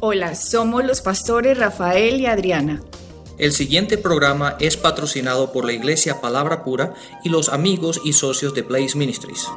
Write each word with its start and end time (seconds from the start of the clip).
Hola, 0.00 0.36
somos 0.36 0.84
los 0.84 1.00
pastores 1.00 1.58
Rafael 1.58 2.20
y 2.20 2.26
Adriana. 2.26 2.80
El 3.36 3.50
siguiente 3.50 3.98
programa 3.98 4.54
es 4.60 4.76
patrocinado 4.76 5.50
por 5.50 5.64
la 5.64 5.72
Iglesia 5.72 6.20
Palabra 6.20 6.62
Pura 6.62 6.94
y 7.24 7.30
los 7.30 7.48
amigos 7.48 8.00
y 8.04 8.12
socios 8.12 8.54
de 8.54 8.62
Blaze 8.62 8.96
Ministries. 8.96 9.48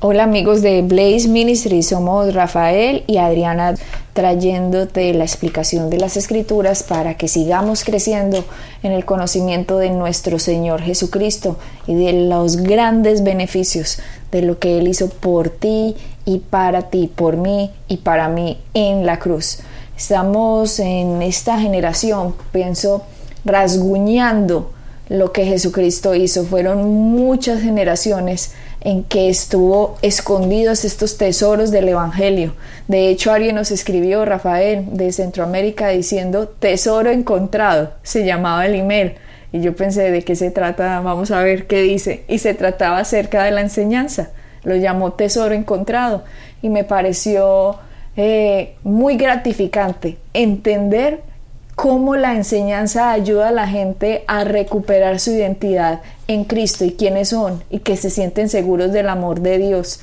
Hola 0.00 0.24
amigos 0.24 0.62
de 0.62 0.80
Blaze 0.80 1.28
Ministries, 1.28 1.88
somos 1.88 2.32
Rafael 2.32 3.04
y 3.06 3.18
Adriana 3.18 3.74
trayéndote 4.14 5.14
la 5.14 5.24
explicación 5.24 5.90
de 5.90 5.98
las 5.98 6.16
escrituras 6.16 6.82
para 6.82 7.16
que 7.16 7.28
sigamos 7.28 7.84
creciendo 7.84 8.44
en 8.82 8.92
el 8.92 9.04
conocimiento 9.04 9.78
de 9.78 9.90
nuestro 9.90 10.38
Señor 10.38 10.82
Jesucristo 10.82 11.58
y 11.86 11.94
de 11.94 12.12
los 12.28 12.56
grandes 12.56 13.22
beneficios 13.22 14.00
de 14.30 14.42
lo 14.42 14.58
que 14.58 14.78
Él 14.78 14.88
hizo 14.88 15.08
por 15.08 15.50
ti 15.50 15.96
y 16.24 16.38
para 16.38 16.90
ti, 16.90 17.10
por 17.14 17.36
mí 17.36 17.70
y 17.88 17.98
para 17.98 18.28
mí 18.28 18.58
en 18.74 19.06
la 19.06 19.18
cruz. 19.18 19.60
Estamos 19.96 20.78
en 20.78 21.22
esta 21.22 21.58
generación, 21.58 22.34
pienso, 22.52 23.04
rasguñando 23.44 24.72
lo 25.08 25.32
que 25.32 25.44
Jesucristo 25.44 26.14
hizo. 26.14 26.44
Fueron 26.44 26.84
muchas 26.84 27.60
generaciones 27.60 28.52
en 28.80 29.04
que 29.04 29.28
estuvo 29.28 29.96
escondidos 30.02 30.84
estos 30.84 31.18
tesoros 31.18 31.70
del 31.70 31.88
Evangelio. 31.88 32.54
De 32.88 33.08
hecho, 33.08 33.32
alguien 33.32 33.54
nos 33.54 33.70
escribió, 33.70 34.24
Rafael, 34.24 34.86
de 34.92 35.12
Centroamérica, 35.12 35.88
diciendo 35.88 36.48
tesoro 36.48 37.10
encontrado, 37.10 37.92
se 38.02 38.24
llamaba 38.24 38.66
el 38.66 38.74
email. 38.74 39.14
Y 39.52 39.60
yo 39.60 39.76
pensé, 39.76 40.10
¿de 40.10 40.22
qué 40.22 40.34
se 40.34 40.50
trata? 40.50 41.00
Vamos 41.00 41.30
a 41.30 41.42
ver 41.42 41.66
qué 41.66 41.82
dice. 41.82 42.24
Y 42.26 42.38
se 42.38 42.54
trataba 42.54 42.98
acerca 42.98 43.44
de 43.44 43.50
la 43.50 43.60
enseñanza 43.60 44.30
lo 44.64 44.76
llamó 44.76 45.12
tesoro 45.12 45.54
encontrado 45.54 46.24
y 46.60 46.68
me 46.68 46.84
pareció 46.84 47.76
eh, 48.16 48.74
muy 48.82 49.16
gratificante 49.16 50.18
entender 50.34 51.20
cómo 51.74 52.16
la 52.16 52.34
enseñanza 52.34 53.10
ayuda 53.12 53.48
a 53.48 53.52
la 53.52 53.66
gente 53.66 54.24
a 54.26 54.44
recuperar 54.44 55.18
su 55.18 55.30
identidad 55.30 56.00
en 56.28 56.44
Cristo 56.44 56.84
y 56.84 56.92
quiénes 56.92 57.30
son 57.30 57.62
y 57.70 57.80
que 57.80 57.96
se 57.96 58.10
sienten 58.10 58.48
seguros 58.48 58.92
del 58.92 59.08
amor 59.08 59.40
de 59.40 59.58
Dios. 59.58 60.00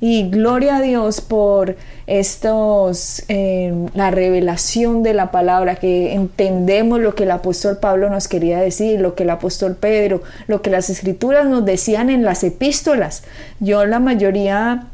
Y 0.00 0.30
gloria 0.30 0.76
a 0.76 0.80
Dios 0.80 1.20
por 1.20 1.76
estos, 2.06 3.22
eh, 3.28 3.72
la 3.94 4.10
revelación 4.10 5.02
de 5.02 5.12
la 5.12 5.30
palabra, 5.30 5.76
que 5.76 6.14
entendemos 6.14 7.00
lo 7.00 7.14
que 7.14 7.24
el 7.24 7.30
apóstol 7.30 7.78
Pablo 7.78 8.08
nos 8.08 8.26
quería 8.26 8.60
decir, 8.60 9.00
lo 9.00 9.14
que 9.14 9.24
el 9.24 9.30
apóstol 9.30 9.76
Pedro, 9.76 10.22
lo 10.46 10.62
que 10.62 10.70
las 10.70 10.88
escrituras 10.88 11.46
nos 11.46 11.64
decían 11.64 12.08
en 12.08 12.24
las 12.24 12.42
epístolas. 12.44 13.24
Yo 13.60 13.84
la 13.84 14.00
mayoría 14.00 14.86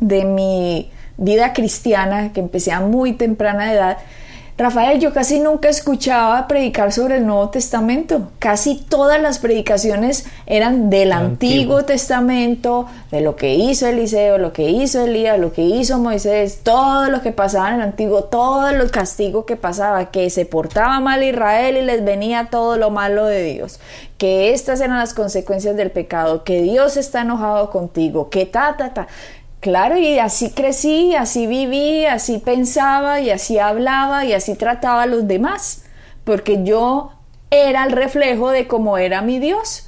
de 0.00 0.24
mi 0.24 0.90
vida 1.16 1.52
cristiana, 1.52 2.32
que 2.32 2.40
empecé 2.40 2.72
a 2.72 2.80
muy 2.80 3.12
temprana 3.12 3.72
edad, 3.72 3.98
Rafael, 4.60 5.00
yo 5.00 5.14
casi 5.14 5.40
nunca 5.40 5.70
escuchaba 5.70 6.46
predicar 6.46 6.92
sobre 6.92 7.16
el 7.16 7.26
Nuevo 7.26 7.48
Testamento. 7.48 8.28
Casi 8.38 8.74
todas 8.74 9.18
las 9.18 9.38
predicaciones 9.38 10.26
eran 10.44 10.90
del 10.90 11.12
Antiguo, 11.12 11.86
Testamento, 11.86 12.86
de 13.10 13.22
lo 13.22 13.36
que 13.36 13.54
hizo 13.54 13.86
Eliseo, 13.86 14.36
lo 14.36 14.52
que 14.52 14.68
hizo 14.68 15.02
Elías, 15.02 15.38
lo 15.38 15.54
que 15.54 15.62
hizo 15.62 15.98
Moisés, 15.98 16.60
todo 16.62 17.08
lo 17.08 17.22
que 17.22 17.32
pasaba 17.32 17.70
en 17.70 17.76
el 17.76 17.80
Antiguo, 17.80 18.24
todo 18.24 18.68
el 18.68 18.90
castigo 18.90 19.46
que 19.46 19.56
pasaba, 19.56 20.10
que 20.10 20.28
se 20.28 20.44
portaba 20.44 21.00
mal 21.00 21.22
Israel 21.22 21.78
y 21.78 21.82
les 21.82 22.04
venía 22.04 22.48
todo 22.50 22.76
lo 22.76 22.90
malo 22.90 23.24
de 23.24 23.42
Dios, 23.42 23.80
que 24.18 24.52
estas 24.52 24.82
eran 24.82 24.98
las 24.98 25.14
consecuencias 25.14 25.74
del 25.74 25.90
pecado, 25.90 26.44
que 26.44 26.60
Dios 26.60 26.98
está 26.98 27.22
enojado 27.22 27.70
contigo, 27.70 28.28
que 28.28 28.44
ta, 28.44 28.76
ta, 28.76 28.92
ta. 28.92 29.08
Claro, 29.60 29.98
y 29.98 30.18
así 30.18 30.50
crecí, 30.52 31.14
así 31.14 31.46
viví, 31.46 32.06
así 32.06 32.38
pensaba 32.38 33.20
y 33.20 33.30
así 33.30 33.58
hablaba 33.58 34.24
y 34.24 34.32
así 34.32 34.54
trataba 34.54 35.02
a 35.02 35.06
los 35.06 35.28
demás, 35.28 35.84
porque 36.24 36.64
yo 36.64 37.12
era 37.50 37.84
el 37.84 37.92
reflejo 37.92 38.50
de 38.50 38.66
cómo 38.66 38.96
era 38.96 39.20
mi 39.20 39.38
Dios. 39.38 39.86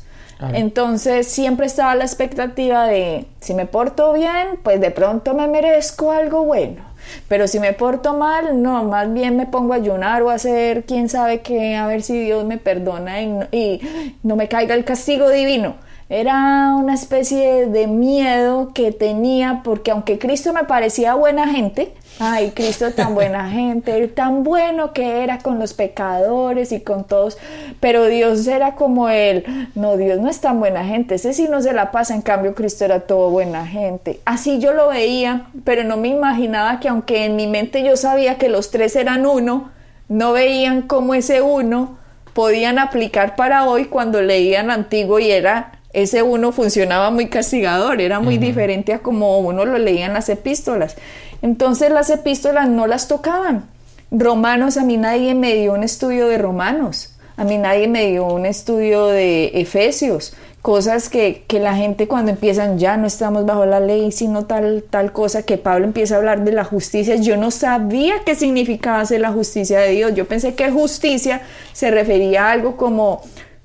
Entonces 0.54 1.28
siempre 1.28 1.66
estaba 1.66 1.94
la 1.94 2.02
expectativa 2.02 2.84
de, 2.86 3.26
si 3.40 3.54
me 3.54 3.64
porto 3.64 4.12
bien, 4.12 4.58
pues 4.64 4.80
de 4.80 4.90
pronto 4.90 5.34
me 5.34 5.46
merezco 5.46 6.10
algo 6.10 6.44
bueno. 6.44 6.82
Pero 7.28 7.46
si 7.46 7.60
me 7.60 7.72
porto 7.72 8.14
mal, 8.14 8.60
no, 8.60 8.82
más 8.82 9.12
bien 9.12 9.36
me 9.36 9.46
pongo 9.46 9.72
a 9.72 9.76
ayunar 9.76 10.22
o 10.22 10.30
a 10.30 10.34
hacer 10.34 10.84
quién 10.84 11.08
sabe 11.08 11.42
qué, 11.42 11.76
a 11.76 11.86
ver 11.86 12.02
si 12.02 12.18
Dios 12.18 12.44
me 12.44 12.58
perdona 12.58 13.22
y 13.22 13.80
no 14.24 14.34
me 14.34 14.48
caiga 14.48 14.74
el 14.74 14.84
castigo 14.84 15.30
divino. 15.30 15.76
Era 16.12 16.74
una 16.76 16.92
especie 16.92 17.68
de 17.68 17.86
miedo 17.86 18.72
que 18.74 18.92
tenía 18.92 19.62
porque 19.64 19.92
aunque 19.92 20.18
Cristo 20.18 20.52
me 20.52 20.64
parecía 20.64 21.14
buena 21.14 21.48
gente, 21.48 21.94
ay, 22.18 22.50
Cristo 22.50 22.92
tan 22.92 23.14
buena 23.14 23.48
gente, 23.48 24.08
tan 24.08 24.44
bueno 24.44 24.92
que 24.92 25.22
era 25.22 25.38
con 25.38 25.58
los 25.58 25.72
pecadores 25.72 26.70
y 26.70 26.80
con 26.82 27.04
todos, 27.04 27.38
pero 27.80 28.04
Dios 28.08 28.46
era 28.46 28.74
como 28.74 29.08
él, 29.08 29.70
no, 29.74 29.96
Dios 29.96 30.20
no 30.20 30.28
es 30.28 30.38
tan 30.42 30.60
buena 30.60 30.84
gente, 30.84 31.14
ese 31.14 31.32
sí 31.32 31.48
no 31.48 31.62
se 31.62 31.72
la 31.72 31.90
pasa, 31.92 32.14
en 32.14 32.20
cambio 32.20 32.54
Cristo 32.54 32.84
era 32.84 33.00
todo 33.00 33.30
buena 33.30 33.66
gente. 33.66 34.20
Así 34.26 34.58
yo 34.58 34.74
lo 34.74 34.88
veía, 34.88 35.46
pero 35.64 35.82
no 35.82 35.96
me 35.96 36.08
imaginaba 36.08 36.78
que 36.78 36.90
aunque 36.90 37.24
en 37.24 37.36
mi 37.36 37.46
mente 37.46 37.82
yo 37.82 37.96
sabía 37.96 38.36
que 38.36 38.50
los 38.50 38.70
tres 38.70 38.96
eran 38.96 39.24
uno, 39.24 39.70
no 40.10 40.32
veían 40.32 40.82
cómo 40.82 41.14
ese 41.14 41.40
uno 41.40 41.96
podían 42.34 42.78
aplicar 42.78 43.34
para 43.34 43.64
hoy 43.64 43.86
cuando 43.86 44.20
leían 44.20 44.70
antiguo 44.70 45.18
y 45.18 45.30
era 45.30 45.78
ese 45.92 46.22
uno 46.22 46.52
funcionaba 46.52 47.10
muy 47.10 47.28
castigador, 47.28 48.00
era 48.00 48.20
muy 48.20 48.38
diferente 48.38 48.92
a 48.94 49.00
como 49.00 49.38
uno 49.40 49.64
lo 49.64 49.78
leía 49.78 50.06
en 50.06 50.14
las 50.14 50.28
epístolas. 50.28 50.96
Entonces 51.42 51.90
las 51.90 52.08
epístolas 52.10 52.68
no 52.68 52.86
las 52.86 53.08
tocaban. 53.08 53.66
Romanos, 54.10 54.76
a 54.76 54.84
mí 54.84 54.96
nadie 54.96 55.34
me 55.34 55.54
dio 55.54 55.72
un 55.72 55.82
estudio 55.82 56.28
de 56.28 56.38
Romanos, 56.38 57.14
a 57.36 57.44
mí 57.44 57.56
nadie 57.56 57.88
me 57.88 58.06
dio 58.10 58.26
un 58.26 58.44
estudio 58.44 59.06
de 59.06 59.46
Efesios, 59.54 60.34
cosas 60.60 61.08
que, 61.08 61.44
que 61.48 61.58
la 61.58 61.74
gente 61.74 62.06
cuando 62.06 62.30
empiezan 62.30 62.78
ya 62.78 62.96
no 62.96 63.06
estamos 63.06 63.44
bajo 63.44 63.66
la 63.66 63.80
ley, 63.80 64.12
sino 64.12 64.44
tal, 64.44 64.84
tal 64.88 65.12
cosa 65.12 65.42
que 65.42 65.58
Pablo 65.58 65.86
empieza 65.86 66.14
a 66.14 66.18
hablar 66.18 66.44
de 66.44 66.52
la 66.52 66.64
justicia. 66.64 67.16
Yo 67.16 67.36
no 67.36 67.50
sabía 67.50 68.16
qué 68.24 68.34
significaba 68.34 69.04
ser 69.04 69.22
la 69.22 69.32
justicia 69.32 69.80
de 69.80 69.90
Dios. 69.90 70.14
Yo 70.14 70.26
pensé 70.26 70.54
que 70.54 70.70
justicia 70.70 71.42
se 71.72 71.90
refería 71.90 72.46
a 72.46 72.52
algo 72.52 72.76
como 72.76 73.22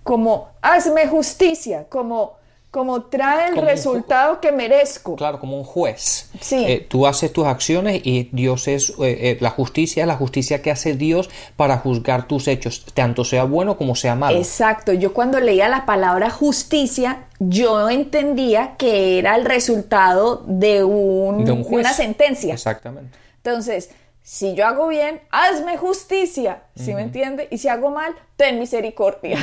como 0.07 0.47
hazme 0.61 1.05
justicia, 1.05 1.85
como, 1.89 2.37
como 2.71 3.01
trae 3.01 3.49
el 3.49 3.57
resultado 3.57 4.39
que 4.39 4.53
merezco. 4.53 5.17
Claro, 5.17 5.37
como 5.37 5.57
un 5.57 5.65
juez. 5.65 6.29
Sí. 6.39 6.63
Eh, 6.65 6.87
tú 6.89 7.05
haces 7.05 7.33
tus 7.33 7.45
acciones 7.45 7.99
y 8.05 8.29
Dios 8.31 8.69
es 8.69 8.91
eh, 8.91 8.93
eh, 9.01 9.37
la 9.41 9.49
justicia, 9.49 10.05
la 10.05 10.15
justicia 10.15 10.61
que 10.61 10.71
hace 10.71 10.93
Dios 10.93 11.29
para 11.57 11.79
juzgar 11.79 12.25
tus 12.25 12.47
hechos, 12.47 12.85
tanto 12.93 13.25
sea 13.25 13.43
bueno 13.43 13.77
como 13.77 13.95
sea 13.95 14.15
malo. 14.15 14.37
Exacto. 14.37 14.93
Yo 14.93 15.13
cuando 15.13 15.41
leía 15.41 15.67
la 15.67 15.85
palabra 15.85 16.29
justicia, 16.29 17.25
yo 17.39 17.89
entendía 17.89 18.75
que 18.77 19.19
era 19.19 19.35
el 19.35 19.43
resultado 19.43 20.41
de, 20.47 20.85
un, 20.85 21.43
de 21.43 21.51
una 21.51 21.91
sentencia. 21.91 22.53
Exactamente. 22.53 23.17
Entonces, 23.43 23.89
si 24.27 24.55
yo 24.55 24.67
hago 24.67 24.89
bien, 24.89 25.21
hazme 25.31 25.77
justicia, 25.77 26.63
¿sí 26.75 26.93
me 26.93 27.01
entiende? 27.01 27.47
Y 27.49 27.59
si 27.59 27.69
hago 27.69 27.91
mal, 27.91 28.13
ten 28.35 28.59
misericordia. 28.59 29.37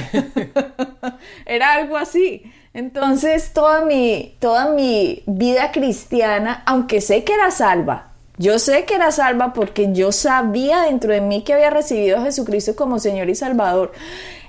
Era 1.47 1.72
algo 1.72 1.97
así. 1.97 2.53
Entonces, 2.75 3.55
toda 3.55 3.87
mi, 3.87 4.37
toda 4.41 4.75
mi 4.75 5.22
vida 5.25 5.72
cristiana, 5.72 6.62
aunque 6.67 7.00
sé 7.00 7.25
que 7.25 7.33
era 7.33 7.50
salva, 7.50 8.12
yo 8.37 8.59
sé 8.59 8.84
que 8.84 8.97
era 8.97 9.11
salva 9.11 9.55
porque 9.55 9.91
yo 9.95 10.12
sabía 10.12 10.83
dentro 10.83 11.15
de 11.15 11.22
mí 11.22 11.45
que 11.45 11.55
había 11.55 11.71
recibido 11.71 12.19
a 12.19 12.22
Jesucristo 12.22 12.77
como 12.77 12.99
Señor 12.99 13.31
y 13.31 13.34
Salvador. 13.34 13.93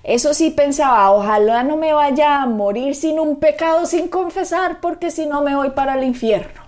Eso 0.03 0.33
sí 0.33 0.49
pensaba, 0.49 1.11
ojalá 1.11 1.63
no 1.63 1.77
me 1.77 1.93
vaya 1.93 2.41
a 2.41 2.45
morir 2.45 2.95
sin 2.95 3.21
un 3.21 3.39
pecado, 3.39 3.85
sin 3.85 4.09
confesar, 4.09 4.81
porque 4.81 5.11
si 5.11 5.27
no 5.27 5.41
me 5.43 5.55
voy 5.55 5.69
para 5.69 5.93
el 5.93 6.03
infierno. 6.03 6.64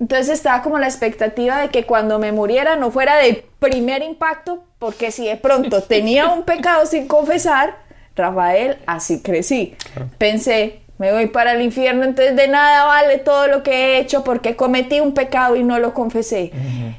Entonces 0.00 0.28
estaba 0.30 0.62
como 0.62 0.78
la 0.78 0.86
expectativa 0.86 1.60
de 1.60 1.68
que 1.68 1.84
cuando 1.84 2.18
me 2.18 2.32
muriera 2.32 2.76
no 2.76 2.90
fuera 2.90 3.16
de 3.16 3.46
primer 3.58 4.02
impacto, 4.02 4.64
porque 4.78 5.10
si 5.10 5.26
de 5.26 5.36
pronto 5.36 5.82
tenía 5.88 6.28
un 6.28 6.42
pecado 6.42 6.86
sin 6.86 7.06
confesar, 7.06 7.76
Rafael, 8.14 8.78
así 8.86 9.20
crecí. 9.22 9.74
Pensé, 10.18 10.80
me 10.98 11.12
voy 11.12 11.26
para 11.26 11.52
el 11.52 11.62
infierno, 11.62 12.04
entonces 12.04 12.34
de 12.34 12.48
nada 12.48 12.84
vale 12.84 13.18
todo 13.18 13.46
lo 13.46 13.62
que 13.62 13.72
he 13.72 13.98
hecho 13.98 14.24
porque 14.24 14.56
cometí 14.56 15.00
un 15.00 15.12
pecado 15.12 15.56
y 15.56 15.62
no 15.62 15.78
lo 15.78 15.92
confesé. 15.92 16.52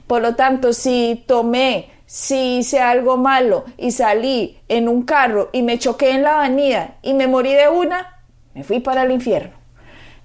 Por 0.06 0.22
lo 0.22 0.36
tanto, 0.36 0.74
si 0.74 1.24
tomé, 1.28 1.90
si 2.06 2.60
hice 2.60 2.80
algo 2.80 3.18
malo 3.18 3.66
y 3.78 3.92
salí 3.92 4.60
en 4.70 4.88
un 4.88 5.02
carro 5.02 5.50
y 5.52 5.64
me 5.64 5.80
choqué 5.80 6.12
en 6.12 6.24
la 6.24 6.40
avenida 6.40 6.96
y 7.02 7.16
me 7.16 7.28
morí 7.28 7.54
de 7.54 7.68
una, 7.68 8.22
me 8.54 8.64
fui 8.64 8.80
para 8.80 9.04
el 9.04 9.12
infierno. 9.12 9.57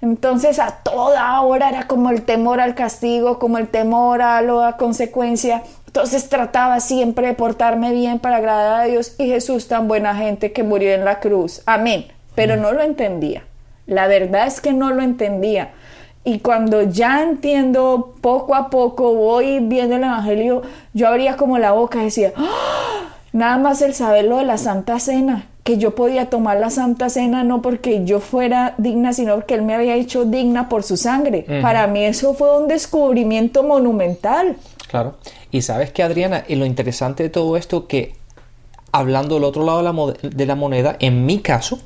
Entonces 0.02 0.58
a 0.58 0.72
toda 0.82 1.40
hora 1.42 1.68
era 1.68 1.86
como 1.86 2.10
el 2.10 2.22
temor 2.22 2.60
al 2.60 2.74
castigo, 2.74 3.38
como 3.38 3.58
el 3.58 3.68
temor 3.68 4.20
a 4.20 4.42
la 4.42 4.76
consecuencia. 4.76 5.62
Entonces 5.86 6.28
trataba 6.28 6.80
siempre 6.80 7.28
de 7.28 7.34
portarme 7.34 7.92
bien 7.92 8.18
para 8.18 8.36
agradar 8.36 8.80
a 8.80 8.84
Dios 8.84 9.14
y 9.18 9.28
Jesús 9.28 9.68
tan 9.68 9.86
buena 9.86 10.16
gente 10.16 10.52
que 10.52 10.64
murió 10.64 10.92
en 10.92 11.04
la 11.04 11.20
cruz. 11.20 11.62
Amén. 11.66 12.06
Pero 12.34 12.56
no 12.56 12.72
lo 12.72 12.82
entendía. 12.82 13.44
La 13.86 14.08
verdad 14.08 14.48
es 14.48 14.60
que 14.60 14.72
no 14.72 14.90
lo 14.90 15.02
entendía. 15.02 15.70
Y 16.24 16.40
cuando 16.40 16.82
ya 16.82 17.22
entiendo 17.22 18.14
poco 18.20 18.56
a 18.56 18.70
poco, 18.70 19.14
voy 19.14 19.60
viendo 19.60 19.96
el 19.96 20.02
Evangelio, 20.02 20.62
yo 20.94 21.06
abría 21.06 21.36
como 21.36 21.58
la 21.58 21.72
boca 21.72 22.00
y 22.00 22.04
decía, 22.06 22.32
¡Ah! 22.36 23.11
Nada 23.32 23.58
más 23.58 23.82
el 23.82 23.94
saberlo 23.94 24.38
de 24.38 24.44
la 24.44 24.58
Santa 24.58 24.98
Cena, 24.98 25.46
que 25.64 25.78
yo 25.78 25.94
podía 25.94 26.28
tomar 26.28 26.58
la 26.58 26.70
Santa 26.70 27.08
Cena 27.08 27.44
no 27.44 27.62
porque 27.62 28.04
yo 28.04 28.20
fuera 28.20 28.74
digna, 28.78 29.12
sino 29.12 29.34
porque 29.34 29.54
Él 29.54 29.62
me 29.62 29.74
había 29.74 29.94
hecho 29.94 30.24
digna 30.24 30.68
por 30.68 30.82
su 30.82 30.96
sangre. 30.96 31.46
Para 31.62 31.86
mí 31.86 32.04
eso 32.04 32.34
fue 32.34 32.58
un 32.58 32.68
descubrimiento 32.68 33.62
monumental. 33.62 34.56
Claro. 34.88 35.16
Y 35.50 35.62
sabes 35.62 35.92
que, 35.92 36.02
Adriana, 36.02 36.44
y 36.48 36.56
lo 36.56 36.66
interesante 36.66 37.22
de 37.22 37.30
todo 37.30 37.56
esto, 37.56 37.86
que 37.86 38.14
hablando 38.90 39.36
del 39.36 39.44
otro 39.44 39.64
lado 39.64 39.78
de 39.78 39.84
la, 39.84 40.30
de 40.30 40.46
la 40.46 40.54
moneda, 40.54 40.96
en 40.98 41.24
mi 41.24 41.38
caso, 41.38 41.78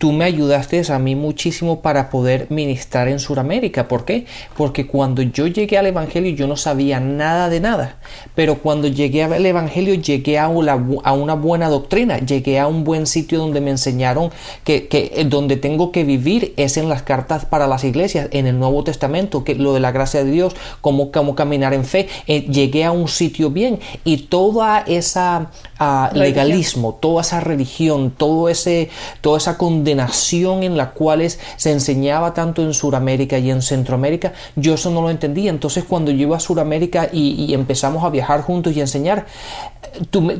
tú 0.00 0.12
me 0.12 0.24
ayudaste 0.24 0.80
a 0.90 0.98
mí 0.98 1.14
muchísimo 1.14 1.82
para 1.82 2.08
poder 2.08 2.46
ministrar 2.48 3.08
en 3.08 3.20
Sudamérica. 3.20 3.86
¿Por 3.86 4.06
qué? 4.06 4.24
Porque 4.56 4.86
cuando 4.86 5.20
yo 5.20 5.46
llegué 5.46 5.76
al 5.76 5.86
Evangelio 5.86 6.34
yo 6.34 6.46
no 6.46 6.56
sabía 6.56 7.00
nada 7.00 7.50
de 7.50 7.60
nada. 7.60 7.96
Pero 8.34 8.58
cuando 8.58 8.88
llegué 8.88 9.24
al 9.24 9.44
Evangelio 9.44 9.94
llegué 9.94 10.38
a 10.38 10.48
una, 10.48 10.82
a 11.04 11.12
una 11.12 11.34
buena 11.34 11.68
doctrina, 11.68 12.18
llegué 12.18 12.58
a 12.58 12.66
un 12.66 12.82
buen 12.82 13.06
sitio 13.06 13.38
donde 13.38 13.60
me 13.60 13.70
enseñaron 13.70 14.30
que, 14.64 14.88
que, 14.88 15.12
eh, 15.14 15.24
donde 15.24 15.56
tengo 15.56 15.92
que 15.92 16.04
vivir 16.04 16.54
es 16.56 16.78
en 16.78 16.88
las 16.88 17.02
cartas 17.02 17.44
para 17.44 17.66
las 17.66 17.84
iglesias, 17.84 18.28
en 18.32 18.46
el 18.46 18.58
Nuevo 18.58 18.82
Testamento, 18.84 19.44
que 19.44 19.54
lo 19.54 19.74
de 19.74 19.80
la 19.80 19.92
gracia 19.92 20.24
de 20.24 20.30
Dios, 20.30 20.56
cómo, 20.80 21.12
cómo 21.12 21.34
caminar 21.34 21.74
en 21.74 21.84
fe. 21.84 22.08
Eh, 22.26 22.46
llegué 22.50 22.84
a 22.84 22.92
un 22.92 23.08
sitio 23.08 23.50
bien 23.50 23.78
y 24.04 24.16
toda 24.28 24.80
esa 24.86 25.50
uh, 25.78 26.16
legalismo, 26.16 26.98
toda 27.00 27.20
esa 27.20 27.40
religión, 27.40 28.12
todo 28.16 28.48
ese, 28.48 28.88
toda 29.20 29.36
esa 29.36 29.49
condenación 29.56 30.00
nación 30.00 30.62
en 30.62 30.76
la 30.76 30.90
cual 30.90 31.22
se 31.28 31.72
enseñaba 31.72 32.32
tanto 32.32 32.62
en 32.62 32.72
Sudamérica 32.74 33.38
y 33.38 33.50
en 33.50 33.62
Centroamérica, 33.62 34.32
yo 34.56 34.74
eso 34.74 34.90
no 34.90 35.02
lo 35.02 35.10
entendía. 35.10 35.50
Entonces 35.50 35.84
cuando 35.84 36.10
yo 36.10 36.22
iba 36.22 36.36
a 36.36 36.40
Sudamérica 36.40 37.08
y, 37.12 37.52
empezamos 37.52 38.04
a 38.04 38.10
viajar 38.10 38.42
juntos 38.42 38.74
y 38.74 38.80
a 38.80 38.82
enseñar, 38.82 39.26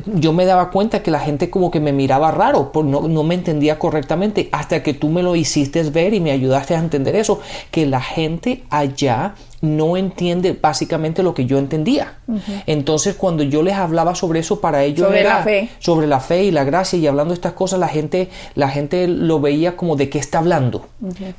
yo 0.05 0.33
me 0.33 0.45
daba 0.45 0.71
cuenta 0.71 1.03
que 1.03 1.11
la 1.11 1.19
gente 1.19 1.49
como 1.49 1.71
que 1.71 1.79
me 1.79 1.91
miraba 1.91 2.31
raro, 2.31 2.71
no, 2.73 3.07
no 3.07 3.23
me 3.23 3.35
entendía 3.35 3.79
correctamente, 3.79 4.49
hasta 4.51 4.83
que 4.83 4.93
tú 4.93 5.09
me 5.09 5.23
lo 5.23 5.35
hiciste 5.35 5.83
ver 5.83 6.13
y 6.13 6.19
me 6.19 6.31
ayudaste 6.31 6.75
a 6.75 6.79
entender 6.79 7.15
eso, 7.15 7.39
que 7.71 7.85
la 7.85 8.01
gente 8.01 8.63
allá 8.69 9.35
no 9.61 9.95
entiende 9.95 10.57
básicamente 10.59 11.21
lo 11.21 11.33
que 11.33 11.45
yo 11.45 11.59
entendía. 11.59 12.15
Entonces, 12.65 13.15
cuando 13.15 13.43
yo 13.43 13.61
les 13.61 13.75
hablaba 13.75 14.15
sobre 14.15 14.39
eso, 14.39 14.59
para 14.59 14.83
ellos 14.83 15.05
sobre 15.05 15.19
era 15.21 15.37
la 15.37 15.43
fe. 15.43 15.69
sobre 15.79 16.07
la 16.07 16.19
fe 16.19 16.43
y 16.43 16.51
la 16.51 16.63
gracia 16.63 16.97
y 16.97 17.05
hablando 17.05 17.33
de 17.33 17.35
estas 17.35 17.53
cosas, 17.53 17.79
la 17.79 17.87
gente, 17.87 18.29
la 18.55 18.69
gente 18.69 19.07
lo 19.07 19.39
veía 19.39 19.77
como 19.77 19.95
de 19.95 20.09
qué 20.09 20.17
está 20.17 20.39
hablando, 20.39 20.87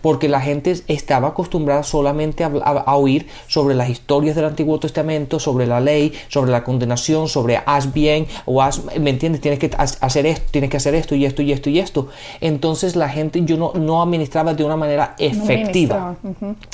porque 0.00 0.28
la 0.28 0.40
gente 0.40 0.76
estaba 0.87 1.28
acostumbrada 1.28 1.82
solamente 1.82 2.44
a, 2.44 2.96
oír 2.96 3.26
sobre 3.49 3.75
las 3.75 3.90
historias 3.90 4.37
del 4.37 4.44
Antiguo 4.44 4.78
Testamento, 4.78 5.40
sobre 5.40 5.66
la 5.66 5.81
ley, 5.81 6.12
sobre 6.28 6.52
la 6.52 6.62
condenación, 6.62 7.28
sobre 7.28 7.60
haz 7.92 7.94
bien 7.94 8.26
o 8.44 8.62
haz, 8.62 8.82
¿me 8.98 9.10
entiendes? 9.10 9.40
Tienes 9.40 9.58
que 9.58 9.70
hacer 9.76 10.26
esto, 10.26 10.46
tienes 10.50 10.70
que 10.70 10.76
hacer 10.76 10.94
esto 10.94 11.14
y 11.14 11.24
esto 11.24 11.42
y 11.42 11.52
esto 11.52 11.70
y 11.70 11.78
esto. 11.78 12.08
Entonces, 12.40 12.96
la 12.96 13.08
gente, 13.08 13.42
yo 13.44 13.56
no, 13.56 13.72
no 13.74 14.02
administraba 14.02 14.54
de 14.54 14.64
una 14.64 14.76
manera 14.76 15.14
efectiva, 15.18 16.16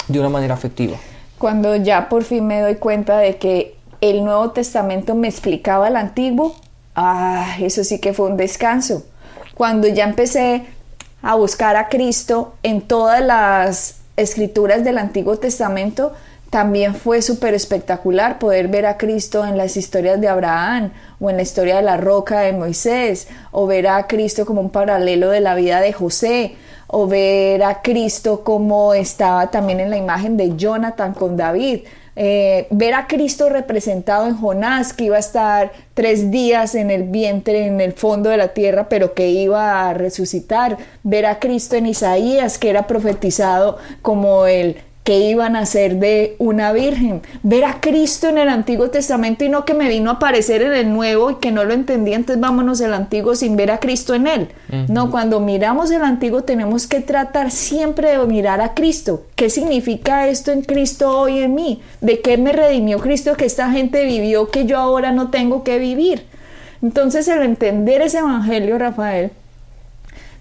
de 0.09 0.21
una 0.21 0.29
manera 0.29 0.55
efectiva 0.55 0.97
cuando 1.39 1.77
ya 1.77 2.09
por 2.09 2.25
fin 2.25 2.47
me 2.47 2.61
doy 2.61 2.75
cuenta 2.77 3.19
de 3.19 3.37
que 3.37 3.77
el 4.01 4.25
Nuevo 4.25 4.51
Testamento 4.51 5.15
me 5.15 5.29
explicaba 5.29 5.89
el 5.89 5.97
Antiguo, 5.97 6.55
ah, 6.95 7.57
eso 7.61 7.85
sí 7.85 8.01
que 8.01 8.13
fue 8.13 8.27
un 8.27 8.37
descanso. 8.37 9.05
Cuando 9.55 9.89
ya 9.89 10.05
empecé 10.05 10.67
a 11.23 11.35
buscar 11.35 11.77
a 11.77 11.89
Cristo 11.89 12.55
en 12.63 12.83
todas 12.83 13.23
las 13.23 13.97
escrituras 14.17 14.85
del 14.85 14.99
Antiguo 14.99 15.37
Testamento, 15.37 16.13
también 16.51 16.95
fue 16.95 17.21
súper 17.21 17.55
espectacular 17.55 18.39
poder 18.39 18.69
ver 18.69 18.87
a 18.87 18.97
Cristo 18.97 19.45
en 19.45 19.59
las 19.59 19.77
historias 19.77 20.21
de 20.21 20.29
Abraham 20.29 20.93
o 21.21 21.29
en 21.29 21.37
la 21.37 21.43
historia 21.43 21.77
de 21.77 21.83
la 21.83 21.99
roca 21.99 22.41
de 22.41 22.53
Moisés 22.53 23.29
o 23.51 23.67
ver 23.67 23.87
a 23.87 24.07
Cristo 24.07 24.47
como 24.47 24.61
un 24.61 24.71
paralelo 24.71 25.29
de 25.29 25.41
la 25.41 25.55
vida 25.55 25.81
de 25.81 25.93
José 25.93 26.57
o 26.87 27.07
ver 27.07 27.63
a 27.63 27.83
Cristo 27.83 28.45
como 28.45 28.95
estaba 28.95 29.51
también 29.51 29.81
en 29.81 29.91
la 29.91 29.99
imagen 29.99 30.39
de 30.39 30.57
Jonathan 30.57 31.13
con 31.13 31.37
David. 31.37 31.81
Eh, 32.21 32.67
ver 32.71 32.95
a 32.95 33.07
Cristo 33.07 33.49
representado 33.49 34.27
en 34.27 34.37
Jonás, 34.37 34.93
que 34.93 35.05
iba 35.05 35.17
a 35.17 35.21
estar 35.21 35.71
tres 35.95 36.33
días 36.33 36.75
en 36.75 36.91
el 36.91 37.05
vientre, 37.05 37.67
en 37.67 37.81
el 37.81 37.93
fondo 37.93 38.31
de 38.31 38.37
la 38.37 38.49
tierra, 38.49 38.89
pero 38.89 39.15
que 39.15 39.29
iba 39.29 39.89
a 39.89 39.95
resucitar. 39.95 40.79
Ver 41.05 41.27
a 41.27 41.39
Cristo 41.39 41.77
en 41.77 41.87
Isaías, 41.87 42.59
que 42.59 42.71
era 42.71 42.89
profetizado 42.89 43.79
como 44.03 44.47
el 44.47 44.79
que 45.09 45.21
iban 45.21 45.57
a 45.57 45.65
ser 45.65 45.97
de 45.97 46.37
una 46.37 46.71
virgen. 46.71 47.23
Ver 47.43 47.65
a 47.65 47.81
Cristo 47.81 48.29
en 48.29 48.37
el 48.37 48.51
Antiguo 48.51 48.91
Testamento 48.91 49.43
y 49.43 49.49
no 49.49 49.65
que 49.65 49.73
me 49.73 49.89
vino 49.89 50.11
a 50.11 50.15
aparecer 50.17 50.61
en 50.61 50.75
el 50.75 50.93
Nuevo 50.93 51.31
y 51.31 51.35
que 51.37 51.51
no 51.51 51.65
lo 51.65 51.73
entendía, 51.73 52.15
entonces 52.15 52.39
vámonos 52.43 52.79
del 52.79 52.93
Antiguo 52.93 53.35
sin 53.35 53.57
ver 53.57 53.71
a 53.71 53.81
Cristo 53.81 54.13
en 54.13 54.27
él. 54.27 54.49
No, 54.91 55.11
cuando 55.11 55.41
miramos 55.41 55.91
el 55.93 56.03
Antiguo 56.03 56.43
tenemos 56.43 56.87
que 56.87 57.01
tratar 57.01 57.51
siempre 57.51 58.19
de 58.19 58.27
mirar 58.27 58.61
a 58.61 58.75
Cristo. 58.75 59.23
¿Qué 59.35 59.49
significa 59.49 60.29
esto 60.29 60.53
en 60.53 60.61
Cristo 60.61 61.21
hoy 61.21 61.39
en 61.39 61.55
mí? 61.55 61.81
¿De 62.03 62.21
qué 62.21 62.37
me 62.37 62.53
redimió 62.53 62.99
Cristo 62.99 63.35
que 63.35 63.47
esta 63.47 63.71
gente 63.71 64.05
vivió 64.05 64.51
que 64.51 64.67
yo 64.67 64.77
ahora 64.77 65.11
no 65.11 65.31
tengo 65.31 65.65
que 65.65 65.79
vivir? 65.79 66.27
Entonces 66.83 67.27
el 67.29 67.41
entender 67.41 68.03
ese 68.03 68.19
Evangelio, 68.19 68.77
Rafael, 68.77 69.31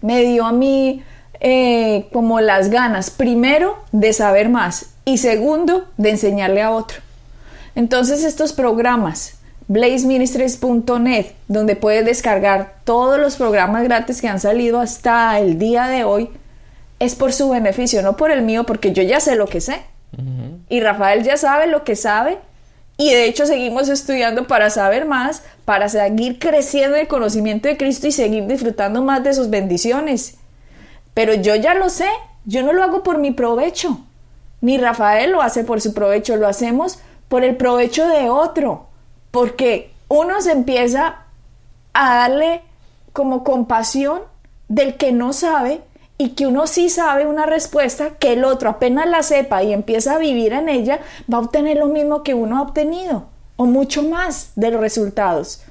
me 0.02 0.24
dio 0.24 0.46
a 0.46 0.52
mí 0.52 1.04
eh, 1.39 2.07
como 2.12 2.42
las 2.42 2.69
ganas, 2.69 3.10
primero, 3.10 3.78
de 3.92 4.13
saber 4.13 4.50
más 4.50 4.94
y 5.06 5.18
segundo, 5.18 5.86
de 5.98 6.12
enseñarle 6.12 6.62
a 6.62 6.72
otro. 6.72 6.98
Entonces 7.75 8.24
estos 8.24 8.54
programas, 8.54 9.36
blazeministries.net, 9.68 11.28
donde 11.48 11.75
puedes 11.75 12.06
descargar 12.06 12.75
todos 12.84 13.19
los 13.19 13.36
programas 13.36 13.84
gratis 13.84 14.19
que 14.19 14.28
han 14.28 14.39
salido 14.39 14.80
hasta 14.80 15.39
el 15.39 15.60
día 15.60 15.88
de 15.88 16.04
hoy, 16.04 16.30
es 17.00 17.16
por 17.16 17.34
su 17.34 17.50
beneficio, 17.50 18.01
no 18.01 18.18
por 18.18 18.31
el 18.31 18.42
mío, 18.42 18.66
porque 18.66 18.92
yo 18.92 19.04
ya 19.04 19.19
sé 19.19 19.36
lo 19.36 19.45
que 19.45 19.62
sé. 19.62 19.81
Y 20.69 20.80
Rafael 20.80 21.24
ya 21.24 21.38
sabe 21.38 21.68
lo 21.68 21.84
que 21.84 21.95
sabe. 21.95 22.39
Y 22.98 23.12
de 23.12 23.25
hecho 23.25 23.45
seguimos 23.45 23.89
estudiando 23.89 24.48
para 24.48 24.72
saber 24.72 25.06
más, 25.06 25.44
para 25.66 25.88
seguir 25.88 26.39
creciendo 26.39 26.95
en 26.95 27.04
el 27.04 27.07
conocimiento 27.07 27.68
de 27.68 27.78
Cristo 27.78 28.07
y 28.07 28.12
seguir 28.12 28.48
disfrutando 28.48 29.04
más 29.04 29.24
de 29.24 29.36
sus 29.36 29.51
bendiciones. 29.51 30.38
Pero 31.18 31.34
yo 31.34 31.56
ya 31.56 31.74
lo 31.74 31.90
sé, 31.90 32.08
yo 32.46 32.62
no 32.62 32.74
lo 32.74 32.84
hago 32.84 33.02
por 33.02 33.18
mi 33.18 33.31
provecho, 33.31 34.02
ni 34.62 34.78
Rafael 34.78 35.31
lo 35.31 35.42
hace 35.42 35.64
por 35.64 35.81
su 35.81 35.96
provecho, 35.96 36.36
lo 36.36 36.48
hacemos 36.48 37.00
por 37.28 37.44
el 37.44 37.58
provecho 37.58 38.08
de 38.08 38.30
otro, 38.30 38.86
porque 39.32 39.91
uno 40.10 40.39
se 40.41 40.51
empieza 40.51 41.24
a 41.94 42.15
darle 42.18 42.62
como 43.13 43.44
compasión 43.44 44.22
del 44.68 44.96
que 44.96 45.12
no 45.12 45.34
sabe 45.34 45.82
y 46.20 46.36
que 46.36 46.46
uno 46.46 46.68
sí 46.68 46.88
sabe 46.88 47.25
una 47.25 47.48
respuesta 47.48 48.12
que 48.20 48.34
el 48.34 48.44
otro 48.44 48.70
apenas 48.70 49.10
la 49.10 49.24
sepa 49.24 49.63
y 49.63 49.74
empieza 49.74 50.13
a 50.13 50.20
vivir 50.20 50.53
en 50.53 50.70
ella, 50.70 51.00
va 51.34 51.39
a 51.39 51.41
obtener 51.41 51.77
lo 51.77 51.88
mismo 51.88 52.22
que 52.22 52.36
uno 52.36 52.60
ha 52.60 52.62
obtenido 52.62 53.25
o 53.56 53.65
mucho 53.65 54.03
más 54.03 54.51
de 54.56 54.70
los 54.70 54.82
resultados. 54.82 55.63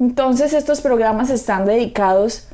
Entonces 0.00 0.52
estos 0.52 0.80
programas 0.80 1.30
están 1.30 1.64
dedicados 1.64 2.48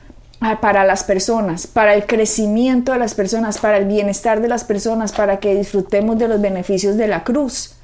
para 0.61 0.85
las 0.85 1.05
personas, 1.05 1.67
para 1.67 1.95
el 1.95 2.07
crecimiento 2.07 2.93
de 2.93 2.99
las 2.99 3.15
personas, 3.15 3.59
para 3.59 3.79
el 3.79 3.87
bienestar 3.87 4.41
de 4.41 4.49
las 4.49 4.65
personas, 4.65 5.13
para 5.13 5.39
que 5.39 5.55
disfrutemos 5.55 6.19
de 6.19 6.29
los 6.29 6.41
beneficios 6.41 6.97
de 6.97 7.09
la 7.09 7.25
cruz. 7.25 7.75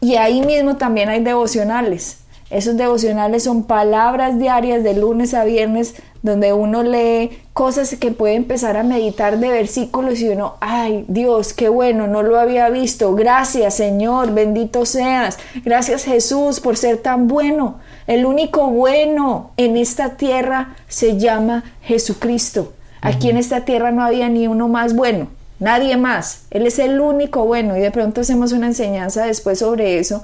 Y 0.00 0.16
ahí 0.16 0.42
mismo 0.42 0.76
también 0.76 1.08
hay 1.08 1.22
devocionales. 1.22 2.18
Esos 2.50 2.76
devocionales 2.76 3.44
son 3.44 3.64
palabras 3.64 4.38
diarias 4.38 4.82
de 4.82 4.94
lunes 4.94 5.32
a 5.32 5.44
viernes 5.44 5.94
donde 6.22 6.52
uno 6.52 6.82
lee 6.82 7.30
cosas 7.52 7.96
que 7.96 8.12
puede 8.12 8.34
empezar 8.34 8.76
a 8.76 8.84
meditar 8.84 9.38
de 9.38 9.48
versículos 9.48 10.20
y 10.20 10.28
uno, 10.28 10.54
ay 10.60 11.04
Dios, 11.08 11.52
qué 11.52 11.68
bueno, 11.68 12.06
no 12.06 12.22
lo 12.22 12.38
había 12.38 12.70
visto. 12.70 13.14
Gracias 13.14 13.74
Señor, 13.74 14.32
bendito 14.32 14.86
seas. 14.86 15.38
Gracias 15.64 16.04
Jesús 16.04 16.60
por 16.60 16.76
ser 16.76 16.98
tan 16.98 17.26
bueno. 17.26 17.80
El 18.06 18.24
único 18.24 18.68
bueno 18.68 19.50
en 19.56 19.76
esta 19.76 20.16
tierra 20.16 20.76
se 20.88 21.18
llama 21.18 21.64
Jesucristo. 21.82 22.72
Aquí 23.00 23.28
en 23.28 23.36
esta 23.36 23.64
tierra 23.64 23.90
no 23.90 24.04
había 24.04 24.28
ni 24.28 24.46
uno 24.46 24.68
más 24.68 24.94
bueno, 24.94 25.26
nadie 25.58 25.96
más. 25.96 26.44
Él 26.50 26.66
es 26.68 26.78
el 26.78 27.00
único 27.00 27.44
bueno 27.44 27.76
y 27.76 27.80
de 27.80 27.90
pronto 27.90 28.20
hacemos 28.20 28.52
una 28.52 28.66
enseñanza 28.68 29.26
después 29.26 29.58
sobre 29.58 29.98
eso. 29.98 30.22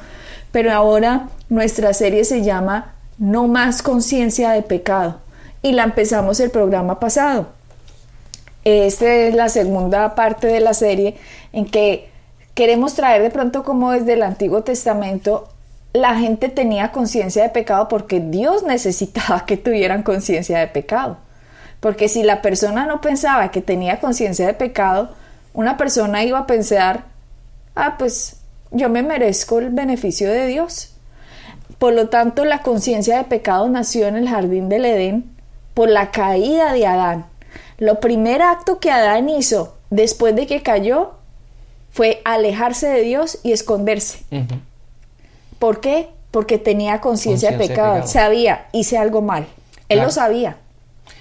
Pero 0.52 0.72
ahora 0.72 1.28
nuestra 1.48 1.92
serie 1.92 2.24
se 2.24 2.42
llama 2.42 2.94
No 3.18 3.48
más 3.48 3.82
conciencia 3.82 4.50
de 4.50 4.62
pecado 4.62 5.27
y 5.62 5.72
la 5.72 5.84
empezamos 5.84 6.40
el 6.40 6.50
programa 6.50 7.00
pasado. 7.00 7.48
Esta 8.64 9.12
es 9.14 9.34
la 9.34 9.48
segunda 9.48 10.14
parte 10.14 10.46
de 10.46 10.60
la 10.60 10.74
serie 10.74 11.16
en 11.52 11.64
que 11.64 12.10
queremos 12.54 12.94
traer 12.94 13.22
de 13.22 13.30
pronto 13.30 13.62
como 13.62 13.92
desde 13.92 14.14
el 14.14 14.22
Antiguo 14.22 14.62
Testamento 14.62 15.48
la 15.92 16.16
gente 16.16 16.48
tenía 16.48 16.92
conciencia 16.92 17.42
de 17.42 17.48
pecado 17.48 17.88
porque 17.88 18.20
Dios 18.20 18.62
necesitaba 18.62 19.46
que 19.46 19.56
tuvieran 19.56 20.02
conciencia 20.02 20.58
de 20.58 20.66
pecado. 20.66 21.18
Porque 21.80 22.08
si 22.08 22.22
la 22.22 22.42
persona 22.42 22.86
no 22.86 23.00
pensaba 23.00 23.50
que 23.50 23.62
tenía 23.62 24.00
conciencia 24.00 24.46
de 24.46 24.54
pecado, 24.54 25.14
una 25.54 25.76
persona 25.76 26.24
iba 26.24 26.40
a 26.40 26.46
pensar 26.46 27.04
ah, 27.78 27.96
pues 27.96 28.36
yo 28.70 28.88
me 28.88 29.02
merezco 29.02 29.60
el 29.60 29.70
beneficio 29.70 30.30
de 30.30 30.46
Dios. 30.46 30.94
Por 31.78 31.94
lo 31.94 32.08
tanto, 32.08 32.44
la 32.44 32.62
conciencia 32.62 33.18
de 33.18 33.24
pecado 33.24 33.68
nació 33.68 34.08
en 34.08 34.16
el 34.16 34.28
jardín 34.28 34.68
del 34.68 34.84
Edén 34.84 35.37
por 35.78 35.88
la 35.88 36.10
caída 36.10 36.72
de 36.72 36.88
Adán. 36.88 37.26
Lo 37.78 38.00
primer 38.00 38.42
acto 38.42 38.80
que 38.80 38.90
Adán 38.90 39.28
hizo 39.28 39.76
después 39.90 40.34
de 40.34 40.48
que 40.48 40.60
cayó 40.60 41.12
fue 41.92 42.20
alejarse 42.24 42.88
de 42.88 43.02
Dios 43.02 43.38
y 43.44 43.52
esconderse. 43.52 44.24
¿Por 45.60 45.78
qué? 45.78 46.08
Porque 46.32 46.58
tenía 46.58 47.00
conciencia 47.00 47.52
de, 47.52 47.58
pecado. 47.58 48.08
Sabía, 48.08 48.66
hice 48.72 48.98
algo 48.98 49.22
mal. 49.22 49.46
Él 49.88 50.00
lo 50.00 50.10
sabía. 50.10 50.56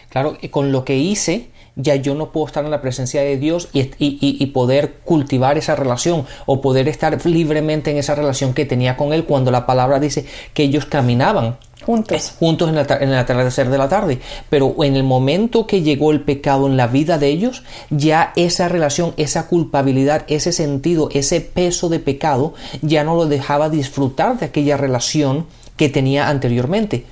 Claro, 0.09 0.35
con 0.49 0.71
lo 0.71 0.83
que 0.85 0.95
hice, 0.95 1.51
ya 1.75 1.93
yo 1.93 2.15
no 2.15 2.31
puedo 2.31 2.47
estar 2.47 2.65
en 2.65 2.71
la 2.71 2.81
presencia 2.81 3.21
de 3.21 3.37
Dios 3.37 3.69
y, 3.73 4.45
poder 4.47 4.95
cultivar 5.05 5.59
esa 5.59 5.75
relación 5.75 6.25
o 6.47 6.61
poder 6.61 6.87
estar 6.87 7.23
libremente 7.27 7.91
en 7.91 7.97
esa 7.97 8.15
relación 8.15 8.55
que 8.55 8.65
tenía 8.65 8.97
con 8.97 9.13
Él 9.13 9.25
cuando 9.25 9.51
la 9.51 9.67
palabra 9.67 9.99
dice 9.99 10.25
que 10.55 10.63
ellos 10.63 10.87
caminaban 10.87 11.57
juntos, 11.87 12.33
juntos 12.37 12.69
en, 12.69 12.77
en, 12.77 13.09
el 13.09 13.17
atardecer 13.17 13.69
de 13.69 13.77
la 13.77 13.87
tarde. 13.87 14.19
Pero 14.49 14.83
en 14.83 14.95
el 14.95 15.03
momento 15.03 15.65
que 15.65 15.81
llegó 15.81 16.11
el 16.11 16.21
pecado 16.21 16.67
en 16.67 16.75
la 16.75 16.87
vida 16.87 17.17
de 17.17 17.27
ellos, 17.29 17.63
ya 17.89 18.33
esa 18.35 18.67
relación, 18.67 19.13
esa 19.15 19.47
culpabilidad, 19.47 20.25
ese 20.27 20.51
sentido, 20.51 21.09
ese 21.13 21.39
peso 21.39 21.87
de 21.87 21.99
pecado, 21.99 22.53
ya 22.81 23.03
no 23.05 23.15
lo 23.15 23.25
dejaba 23.25 23.69
disfrutar 23.69 24.37
de 24.37 24.47
aquella 24.47 24.75
relación 24.75 25.47
que 25.77 25.87
tenía 25.87 26.27
anteriormente. 26.27 27.05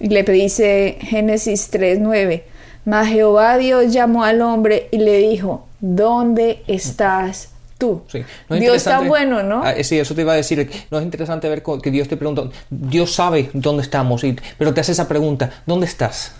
Le 0.00 0.22
dice 0.22 0.98
Génesis 1.00 1.72
3.9 1.72 2.42
mas 2.84 3.08
Jehová 3.08 3.58
Dios 3.58 3.92
llamó 3.92 4.24
al 4.24 4.40
hombre 4.40 4.88
y 4.90 4.98
le 4.98 5.18
dijo, 5.18 5.66
¿dónde 5.80 6.62
estás 6.66 7.50
tú? 7.80 8.02
Dios 8.48 8.76
está 8.76 9.00
bueno, 9.00 9.42
¿no? 9.42 9.64
Ah, 9.64 9.74
sí, 9.82 9.98
eso 9.98 10.14
te 10.14 10.20
iba 10.20 10.34
a 10.34 10.36
decir. 10.36 10.70
No 10.92 10.98
es 10.98 11.04
interesante 11.04 11.48
ver 11.48 11.64
que 11.82 11.90
Dios 11.90 12.06
te 12.06 12.16
pregunta, 12.16 12.44
Dios 12.70 13.12
sabe 13.12 13.50
dónde 13.52 13.82
estamos, 13.82 14.22
pero 14.56 14.72
te 14.72 14.80
hace 14.80 14.92
esa 14.92 15.08
pregunta, 15.08 15.50
¿dónde 15.66 15.86
estás? 15.86 16.34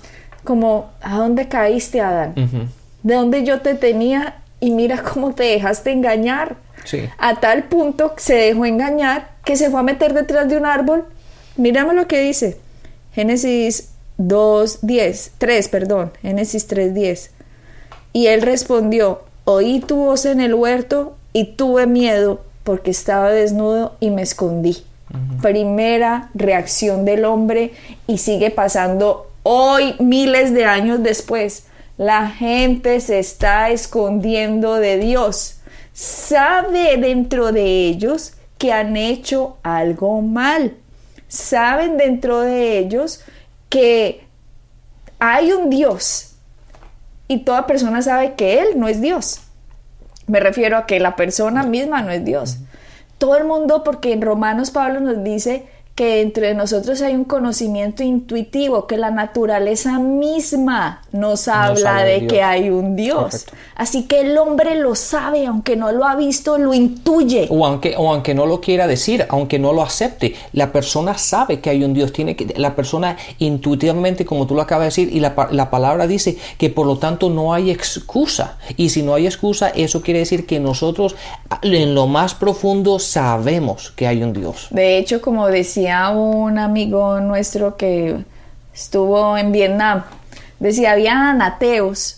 Como, 0.45 0.91
¿a 1.01 1.17
dónde 1.17 1.49
caíste, 1.49 2.01
Adán? 2.01 2.35
De 3.03 3.15
dónde 3.15 3.43
yo 3.43 3.61
te 3.61 3.75
tenía 3.75 4.37
y 4.61 4.71
mira 4.71 5.03
cómo 5.03 5.35
te 5.35 5.43
dejaste 5.43 5.91
engañar. 5.91 6.57
Sí. 6.85 7.09
A 7.19 7.41
tal 7.41 7.65
punto 7.65 8.15
se 8.17 8.35
dejó 8.35 8.65
engañar 8.65 9.31
que 9.45 9.57
se 9.57 9.71
fue 9.71 9.81
a 9.81 9.83
meter 9.83 10.15
detrás 10.15 10.49
de 10.49 10.57
un 10.57 10.67
árbol. 10.67 11.07
Mírame 11.57 11.95
lo 11.95 12.07
que 12.07 12.21
dice. 12.21 12.59
Génesis 13.13 13.91
2.10, 14.19 15.31
3, 15.39 15.69
perdón, 15.69 16.13
Génesis 16.23 16.69
3.10. 16.69 17.31
Y 18.13 18.27
él 18.27 18.43
respondió, 18.43 19.23
oí 19.45 19.81
tu 19.81 19.97
voz 19.97 20.27
en 20.27 20.41
el 20.41 20.55
huerto 20.55 21.17
y 21.33 21.53
tuve 21.57 21.87
miedo 21.87 22.43
porque 22.65 22.91
estaba 22.91 23.31
desnudo 23.31 23.97
y 24.01 24.11
me 24.11 24.23
escondí. 24.23 24.85
Primera 25.43 26.31
reacción 26.35 27.05
del 27.05 27.25
hombre 27.25 27.73
y 28.07 28.19
sigue 28.19 28.51
pasando 28.51 29.31
hoy, 29.43 29.97
miles 29.99 30.53
de 30.55 30.65
años 30.65 31.03
después. 31.03 31.67
La 31.97 32.29
gente 32.29 33.01
se 33.01 33.19
está 33.19 33.71
escondiendo 33.71 34.75
de 34.75 34.99
Dios. 34.99 35.61
Sabe 35.93 36.97
dentro 36.97 37.53
de 37.53 37.89
ellos 37.89 38.35
que 38.57 38.73
han 38.73 38.97
hecho 38.97 39.57
algo 39.63 40.23
mal. 40.23 40.77
Saben 41.29 41.97
dentro 41.97 42.41
de 42.41 42.79
ellos 42.79 43.23
que 43.69 44.23
hay 45.19 45.53
un 45.53 45.71
Dios 45.71 46.31
y 47.29 47.39
toda 47.39 47.67
persona 47.67 48.03
sabe 48.03 48.35
que 48.35 48.61
Él 48.61 48.69
no 48.77 48.89
es 48.89 49.01
Dios. 49.01 49.41
Me 50.31 50.39
refiero 50.39 50.77
a 50.77 50.87
que 50.87 51.01
la 51.01 51.17
persona 51.17 51.65
misma 51.65 52.03
no 52.03 52.13
es 52.13 52.25
Dios. 52.25 52.59
Todo 53.19 53.37
el 53.37 53.45
mundo, 53.45 53.83
porque 53.83 54.13
en 54.13 54.23
Romanos 54.23 54.71
Pablo 54.71 55.01
nos 55.01 55.25
dice 55.25 55.67
que 56.01 56.23
entre 56.23 56.55
nosotros 56.55 57.03
hay 57.03 57.15
un 57.15 57.25
conocimiento 57.25 58.03
intuitivo, 58.03 58.87
que 58.87 58.97
la 58.97 59.11
naturaleza 59.11 59.99
misma 59.99 61.03
nos 61.13 61.47
habla 61.47 62.03
de, 62.05 62.27
que 62.27 62.43
hay 62.43 62.71
un 62.71 62.97
Dios. 62.97 63.45
Así 63.75 64.05
que 64.05 64.21
el 64.21 64.39
hombre 64.39 64.77
lo 64.77 64.95
sabe, 64.95 65.45
aunque 65.45 65.77
no 65.77 65.93
lo 65.93 66.07
ha 66.07 66.17
visto, 66.17 66.57
lo 66.57 66.73
intuye. 66.73 67.49
O 67.51 67.67
aunque, 67.67 67.97
o 67.99 68.11
aunque 68.15 68.33
no 68.33 68.47
lo 68.47 68.63
quiera 68.63 68.87
decir, 68.87 69.27
aunque 69.29 69.59
no 69.59 69.75
lo 69.75 69.83
acepte, 69.83 70.35
la 70.55 70.73
persona 70.73 71.19
sabe 71.19 71.61
que 71.61 71.69
hay 71.69 71.85
un 71.85 71.93
Dios. 71.93 72.15
Tiene 72.15 72.35
que, 72.35 72.55
la 72.57 72.75
persona 72.75 73.19
intuitivamente, 73.39 74.25
como 74.25 74.47
tú 74.47 74.55
lo 74.55 74.63
acabas 74.63 74.85
de 74.85 75.03
decir, 75.03 75.15
y 75.15 75.21
la, 75.21 75.49
la 75.51 75.69
palabra 75.69 76.07
dice 76.07 76.39
que 76.57 76.71
por 76.71 76.87
lo 76.87 76.97
tanto 76.97 77.29
no 77.29 77.53
hay 77.53 77.71
excusa. 77.71 78.57
Y 78.79 78.89
si 78.89 79.03
no 79.03 79.13
hay 79.13 79.27
excusa, 79.27 79.69
eso 79.69 80.01
quiere 80.01 80.21
decir 80.21 80.47
que 80.47 80.61
nosotros 80.61 81.15
en 81.61 81.95
lo 81.95 82.07
más 82.07 82.35
profundo 82.35 82.99
sabemos 82.99 83.91
que 83.91 84.07
hay 84.07 84.23
un 84.23 84.33
Dios. 84.33 84.69
De 84.71 84.97
hecho, 84.97 85.21
como 85.21 85.49
decía, 85.49 85.90
un 86.11 86.59
amigo 86.59 87.21
nuestro 87.21 87.77
que 87.77 88.25
estuvo 88.75 89.37
en 89.37 89.53
Vietnam, 89.53 90.05
decía, 90.59 90.93
habían 90.93 91.43
ateos. 91.43 92.17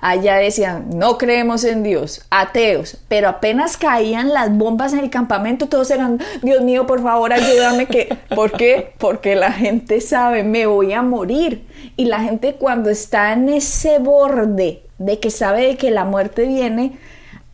Allá 0.00 0.36
decían, 0.36 0.90
no 0.94 1.18
creemos 1.18 1.64
en 1.64 1.82
Dios, 1.82 2.24
ateos, 2.30 2.98
pero 3.08 3.28
apenas 3.28 3.76
caían 3.76 4.32
las 4.32 4.56
bombas 4.56 4.92
en 4.92 5.00
el 5.00 5.10
campamento, 5.10 5.66
todos 5.66 5.90
eran, 5.90 6.20
Dios 6.40 6.62
mío, 6.62 6.86
por 6.86 7.02
favor, 7.02 7.32
ayúdame, 7.32 7.86
que, 7.86 8.16
¿por 8.32 8.52
qué? 8.52 8.92
Porque 8.98 9.34
la 9.34 9.50
gente 9.50 10.00
sabe, 10.00 10.44
me 10.44 10.66
voy 10.66 10.92
a 10.92 11.02
morir. 11.02 11.66
Y 11.96 12.04
la 12.04 12.20
gente 12.20 12.54
cuando 12.54 12.90
está 12.90 13.32
en 13.32 13.48
ese 13.48 13.98
borde 13.98 14.84
de 14.98 15.18
que 15.18 15.32
sabe 15.32 15.66
de 15.66 15.76
que 15.76 15.90
la 15.90 16.04
muerte 16.04 16.46
viene, 16.46 16.96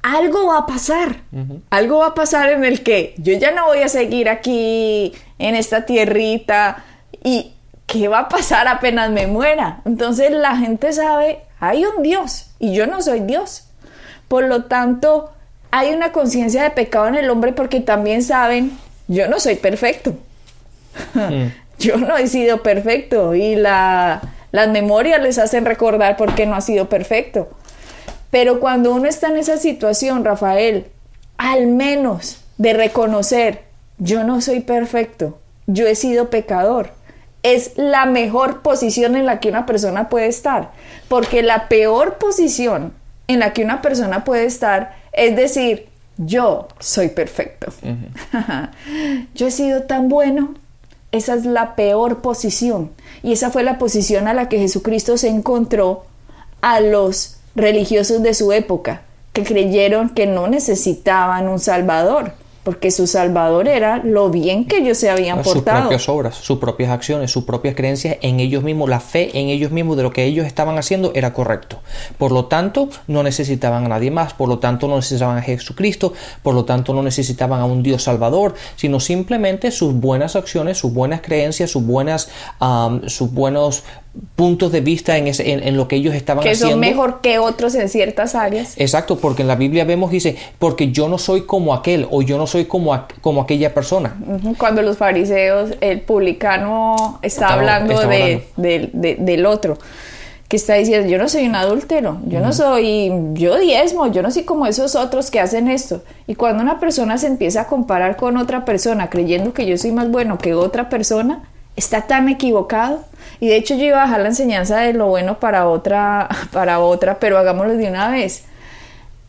algo 0.02 0.49
va 0.49 0.59
a 0.59 0.66
pasar, 0.66 1.23
algo 1.71 2.00
va 2.00 2.09
a 2.09 2.14
pasar 2.14 2.50
en 2.50 2.62
el 2.66 2.83
que 2.83 3.14
yo 3.16 3.33
ya 3.38 3.52
no 3.52 3.64
voy 3.64 3.78
a 3.78 3.88
seguir 3.88 4.28
aquí 4.28 5.14
en 5.38 5.55
esta 5.55 5.87
tierrita 5.87 6.85
y 7.23 7.53
qué 7.87 8.09
va 8.09 8.21
a 8.21 8.29
pasar 8.29 8.69
apenas 8.69 9.11
me 9.11 9.26
muera. 9.26 9.81
Entonces 9.85 10.31
la 10.31 10.57
gente 10.57 10.93
sabe, 10.93 11.41
hay 11.61 11.85
un 11.85 12.03
Dios 12.03 12.50
y 12.59 12.75
yo 12.75 12.87
no 12.87 13.03
soy 13.03 13.21
Dios. 13.21 13.69
Por 14.29 14.45
lo 14.45 14.64
tanto, 14.64 15.33
hay 15.71 15.93
una 15.93 16.12
conciencia 16.12 16.62
de 16.62 16.71
pecado 16.71 17.09
en 17.09 17.17
el 17.17 17.31
hombre 17.31 17.53
porque 17.53 17.81
también 17.81 18.23
saben, 18.23 18.76
yo 19.09 19.29
no 19.29 19.41
soy 19.41 19.57
perfecto. 19.57 20.14
Mm. 21.14 21.47
yo 21.79 21.97
no 21.97 22.17
he 22.17 22.26
sido 22.29 22.62
perfecto 22.62 23.35
y 23.35 23.57
la, 23.57 24.23
las 24.53 24.69
memorias 24.69 25.21
les 25.21 25.38
hacen 25.38 25.64
recordar 25.64 26.17
por 26.17 26.35
qué 26.35 26.47
no 26.47 26.55
ha 26.55 26.61
sido 26.61 26.88
perfecto. 26.88 27.49
Pero 28.31 28.61
cuando 28.61 28.93
uno 28.93 29.09
está 29.09 29.29
en 29.29 29.37
esa 29.37 29.59
situación, 29.59 30.25
Rafael, 30.25 30.87
al 31.37 31.67
menos 31.67 32.38
de 32.59 32.73
reconocer, 32.73 33.62
yo 33.99 34.25
no 34.25 34.41
soy 34.41 34.61
perfecto, 34.61 35.39
yo 35.67 35.87
he 35.87 35.95
sido 35.95 36.31
pecador, 36.31 36.91
es 37.43 37.73
la 37.77 38.07
mejor 38.07 38.63
posición 38.63 39.17
en 39.17 39.27
la 39.27 39.39
que 39.39 39.51
una 39.51 39.67
persona 39.67 40.09
puede 40.09 40.27
estar. 40.27 40.73
Porque 41.09 41.43
la 41.43 41.69
peor 41.69 42.15
posición 42.15 42.95
en 43.29 43.39
la 43.39 43.53
que 43.53 43.63
una 43.63 43.83
persona 43.83 44.25
puede 44.25 44.47
estar 44.47 44.97
es 45.15 45.37
decir, 45.37 45.87
yo 46.17 46.69
soy 46.81 47.09
perfecto. 47.09 47.73
yo 49.35 49.47
he 49.47 49.51
sido 49.51 49.85
tan 49.85 50.09
bueno. 50.09 50.55
Esa 51.13 51.35
es 51.35 51.45
la 51.45 51.77
peor 51.77 52.23
posición. 52.23 52.91
Y 53.23 53.33
esa 53.33 53.51
fue 53.51 53.63
la 53.63 53.79
posición 53.79 54.27
a 54.27 54.35
la 54.35 54.49
que 54.49 54.59
Jesucristo 54.59 55.17
se 55.17 55.29
encontró 55.29 56.05
a 56.61 56.81
los 56.81 57.37
religiosos 57.55 58.23
de 58.23 58.35
su 58.35 58.53
época, 58.53 59.03
que 59.33 59.45
creyeron 59.45 60.11
que 60.11 60.27
no 60.27 60.49
necesitaban 60.49 61.49
un 61.49 61.61
Salvador, 61.61 62.33
porque 62.64 62.90
su 62.90 63.06
Salvador 63.06 63.68
era 63.68 63.99
lo 63.99 64.30
bien 64.30 64.64
que 64.64 64.78
ellos 64.78 64.99
se 64.99 65.11
habían 65.11 65.42
portado. 65.42 65.54
Sus 65.54 65.83
propias 65.83 66.09
obras, 66.09 66.35
sus 66.37 66.59
propias 66.59 66.90
acciones, 66.90 67.30
sus 67.30 67.44
propias 67.44 67.75
creencias 67.75 68.16
en 68.23 68.40
ellos 68.40 68.64
mismos, 68.64 68.88
la 68.88 69.00
fe 69.00 69.38
en 69.38 69.49
ellos 69.49 69.71
mismos 69.71 69.97
de 69.97 70.02
lo 70.02 70.11
que 70.11 70.25
ellos 70.25 70.47
estaban 70.47 70.78
haciendo 70.78 71.12
era 71.14 71.33
correcto. 71.33 71.80
Por 72.18 72.33
lo 72.33 72.47
tanto, 72.47 72.88
no 73.06 73.23
necesitaban 73.23 73.85
a 73.85 73.88
nadie 73.88 74.11
más, 74.11 74.33
por 74.33 74.49
lo 74.49 74.59
tanto, 74.59 74.88
no 74.88 74.97
necesitaban 74.97 75.38
a 75.38 75.42
Jesucristo, 75.42 76.14
por 76.42 76.54
lo 76.54 76.64
tanto, 76.64 76.94
no 76.94 77.02
necesitaban 77.02 77.61
a 77.61 77.66
un 77.66 77.83
Dios 77.83 78.02
Salvador, 78.02 78.54
sino 78.76 78.99
simplemente 78.99 79.71
sus 79.71 79.94
buenas 79.94 80.35
acciones, 80.35 80.78
sus 80.78 80.92
buenas 80.92 81.21
creencias, 81.21 81.71
sus 81.71 81.85
buenas, 81.85 82.30
sus 83.06 83.30
buenos 83.30 83.85
puntos 84.37 84.73
de 84.73 84.80
vista 84.80 85.16
en, 85.16 85.28
en, 85.28 85.76
lo 85.76 85.88
que 85.88 85.97
ellos 85.97 86.14
estaban 86.14 86.40
haciendo. 86.40 86.66
Que 86.66 86.73
son 86.73 86.80
mejor 86.80 87.21
que 87.21 87.38
otros 87.38 87.75
en 87.75 87.88
ciertas 87.88 88.35
áreas. 88.35 88.75
Exacto, 88.76 89.18
porque 89.18 89.42
en 89.42 89.49
la 89.49 89.56
Biblia 89.56 89.85
vemos, 89.85 90.11
dice, 90.11 90.37
porque 90.59 90.92
yo 90.92 91.09
no 91.09 91.18
soy 91.18 91.42
como 91.42 91.75
aquel 91.75 92.06
o 92.11 92.23
yo 92.23 92.38
no 92.38 92.47
soy 92.47 92.66
como, 92.66 92.99
como 93.21 93.42
aquella 93.42 93.75
persona. 93.75 94.16
Cuando 94.59 94.83
los 94.83 94.99
fariseos, 94.99 95.71
el 95.80 96.00
publicano 96.00 97.18
está 97.23 97.54
hablando, 97.54 98.00
de, 98.06 98.44
del 99.18 99.47
otro, 99.47 99.78
que 100.49 100.56
está 100.56 100.75
diciendo, 100.75 101.09
yo 101.09 101.18
no 101.18 101.28
soy 101.28 101.47
un 101.47 101.54
adúltero, 101.54 102.18
yo 102.26 102.40
no 102.40 102.52
soy, 102.52 103.11
yo 103.33 103.59
diezmo, 103.59 104.06
yo 104.09 104.23
no 104.23 104.30
soy 104.30 104.44
como 104.44 104.66
esos 104.66 104.94
otros 104.94 105.30
que 105.30 105.40
hacen 105.40 105.68
esto. 105.68 106.02
Y 106.26 106.35
cuando 106.35 106.62
una 106.62 106.78
persona 106.78 107.18
se 107.18 107.26
empieza 107.26 107.62
a 107.62 107.66
comparar 107.66 108.16
con 108.16 108.37
otra 108.37 108.64
persona 108.64 109.11
creyendo 109.11 109.52
que 109.52 109.66
yo 109.66 109.76
soy 109.78 109.92
más 109.92 110.11
bueno 110.11 110.38
que 110.38 110.54
otra 110.54 110.88
persona, 110.88 111.42
está 111.76 112.02
tan 112.02 112.28
equivocado. 112.28 113.00
Y 113.41 113.49
de 113.49 113.57
hecho 113.57 113.75
yo 113.75 113.85
iba 113.85 114.03
a 114.03 114.07
dejar 114.07 114.21
la 114.21 114.29
enseñanza 114.29 114.79
de 114.79 114.93
lo 114.93 115.09
bueno 115.09 115.38
para 115.41 115.69
otra, 115.69 116.29
para 116.53 116.81
otra, 116.81 117.19
pero 117.19 117.38
hagámoslo 117.38 117.76
de 117.76 117.88
una 117.88 118.11
vez. 118.11 118.45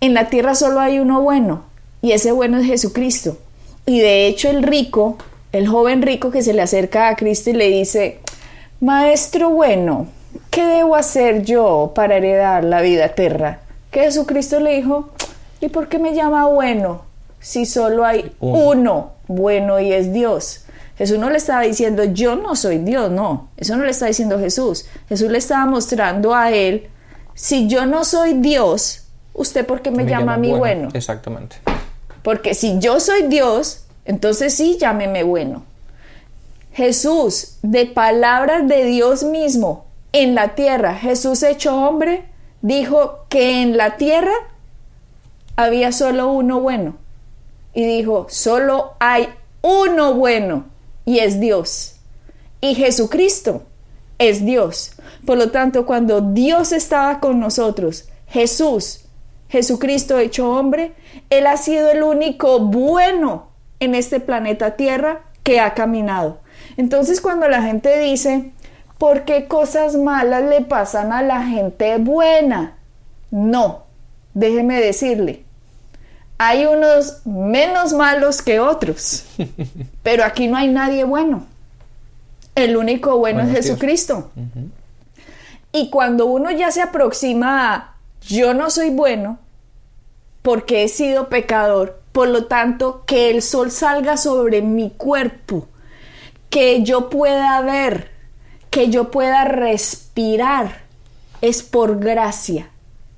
En 0.02 0.14
la 0.14 0.30
tierra 0.30 0.56
solo 0.56 0.80
hay 0.80 1.00
uno 1.00 1.22
bueno 1.22 1.64
y 2.02 2.12
ese 2.12 2.32
bueno 2.32 2.58
es 2.60 2.68
Jesucristo. 2.68 3.38
Y 3.86 4.00
de 4.00 4.28
hecho 4.28 4.50
el 4.50 4.64
rico, 4.64 5.18
el 5.52 5.68
joven 5.68 6.02
rico 6.02 6.32
que 6.32 6.42
se 6.42 6.54
le 6.54 6.62
acerca 6.62 7.08
a 7.08 7.16
Cristo 7.16 7.50
y 7.50 7.54
le 7.54 7.70
dice, 7.70 8.20
Maestro 8.80 9.50
bueno, 9.50 10.08
¿qué 10.52 10.66
debo 10.66 10.96
hacer 10.96 11.44
yo 11.44 11.94
para 11.96 12.18
heredar 12.18 12.64
la 12.64 12.82
vida 12.82 13.06
eterna? 13.06 13.60
Que 13.92 14.02
Jesucristo 14.02 14.60
le 14.60 14.76
dijo, 14.76 15.10
¿y 15.62 15.70
por 15.70 15.88
qué 15.88 15.98
me 15.98 16.14
llama 16.14 16.46
bueno 16.48 17.04
si 17.40 17.66
solo 17.66 18.06
hay 18.06 18.32
uno 18.40 19.14
bueno 19.28 19.80
y 19.80 19.94
es 19.94 20.12
Dios? 20.14 20.65
Jesús 20.98 21.20
no 21.20 21.30
le 21.30 21.38
estaba 21.38 21.62
diciendo, 21.62 22.06
yo 22.06 22.36
no 22.36 22.56
soy 22.56 22.78
Dios, 22.78 23.12
no, 23.12 23.50
eso 23.58 23.76
no 23.76 23.84
le 23.84 23.92
está 23.92 24.06
diciendo 24.06 24.40
Jesús. 24.40 24.86
Jesús 25.10 25.30
le 25.30 25.38
estaba 25.38 25.66
mostrando 25.66 26.34
a 26.34 26.52
él, 26.52 26.90
si 27.34 27.68
yo 27.68 27.86
no 27.86 28.06
soy 28.06 28.36
Dios, 28.36 29.04
¿usted 29.34 29.66
por 29.66 29.82
qué 29.82 29.92
me, 29.92 30.06
llama, 30.06 30.36
a 30.36 30.38
mí 30.38 30.52
bueno? 30.54 30.88
Exactamente. 30.94 31.58
Porque 32.24 32.54
si 32.54 32.80
yo 32.80 33.02
soy 33.02 33.24
Dios, 33.24 33.86
entonces 34.06 34.54
sí, 34.54 34.78
llámeme 34.80 35.24
bueno. 35.24 35.64
Jesús, 36.72 37.58
de 37.62 37.86
palabras 37.86 38.68
de 38.68 38.86
Dios 38.86 39.24
mismo, 39.24 39.86
en 40.14 40.34
la 40.34 40.56
tierra, 40.56 40.96
Jesús 40.96 41.44
hecho 41.44 41.76
hombre, 41.76 42.24
dijo 42.62 43.26
que 43.28 43.62
en 43.62 43.76
la 43.76 43.98
tierra 43.98 44.34
había 45.58 45.92
solo 45.92 46.30
uno 46.32 46.62
bueno. 46.62 46.96
Y 47.74 47.86
dijo, 47.86 48.28
solo 48.30 48.94
hay 49.00 49.28
uno 49.62 50.14
bueno 50.14 50.75
y 51.06 51.20
es 51.20 51.40
Dios. 51.40 51.96
Y 52.62 52.76
Jesucristo 52.76 53.64
es 54.18 54.46
Dios. 54.46 54.94
Por 55.26 55.38
lo 55.38 55.52
tanto, 55.52 55.86
cuando 55.86 56.22
Dios 56.22 56.72
estaba 56.72 57.20
con 57.20 57.40
nosotros, 57.40 58.10
Jesús, 58.28 59.06
Jesucristo 59.50 60.18
hecho 60.18 60.50
hombre, 60.52 60.94
Él 61.30 61.48
ha 61.48 61.58
sido 61.58 61.92
el 61.92 62.04
único 62.04 62.60
bueno 62.60 63.50
en 63.80 63.96
este 63.96 64.20
planeta 64.20 64.76
Tierra 64.76 65.22
que 65.44 65.60
ha 65.60 65.74
caminado. 65.74 66.40
Entonces, 66.78 67.22
cuando 67.22 67.48
la 67.48 67.62
gente 67.62 68.00
dice, 68.00 68.52
¿por 68.98 69.26
qué 69.26 69.48
cosas 69.48 69.96
malas 69.96 70.44
le 70.44 70.62
pasan 70.62 71.14
a 71.14 71.22
la 71.22 71.44
gente 71.44 71.98
buena? 71.98 72.78
No, 73.32 73.84
déjeme 74.34 74.82
decirle, 74.82 75.45
hay 76.38 76.66
unos 76.66 77.26
menos 77.26 77.94
malos 77.94 78.42
que 78.42 78.60
otros, 78.60 79.26
pero 80.04 80.24
aquí 80.24 80.48
no 80.48 80.58
hay 80.58 80.68
nadie 80.68 81.04
bueno. 81.04 81.46
El 82.56 82.78
único 82.78 83.18
bueno, 83.18 83.42
es 83.42 83.52
Jesucristo. 83.52 84.32
Y 85.72 85.90
cuando 85.90 86.26
uno 86.26 86.52
ya 86.52 86.72
se 86.72 86.82
aproxima 86.82 87.74
a 87.74 87.96
yo 88.22 88.54
no 88.54 88.70
soy 88.70 88.90
bueno 88.90 89.40
porque 90.42 90.84
he 90.84 90.88
sido 90.88 91.28
pecador, 91.28 92.00
por 92.12 92.30
lo 92.30 92.46
tanto 92.46 93.04
que 93.06 93.30
el 93.30 93.42
sol 93.42 93.72
salga 93.72 94.16
sobre 94.16 94.62
mi 94.62 94.90
cuerpo, 94.92 95.68
que 96.50 96.84
yo 96.84 97.10
pueda 97.10 97.60
ver, 97.62 98.12
que 98.70 98.90
yo 98.90 99.12
pueda 99.12 99.44
respirar, 99.44 100.84
es 101.42 101.62
por 101.62 102.00
gracia, 102.00 102.70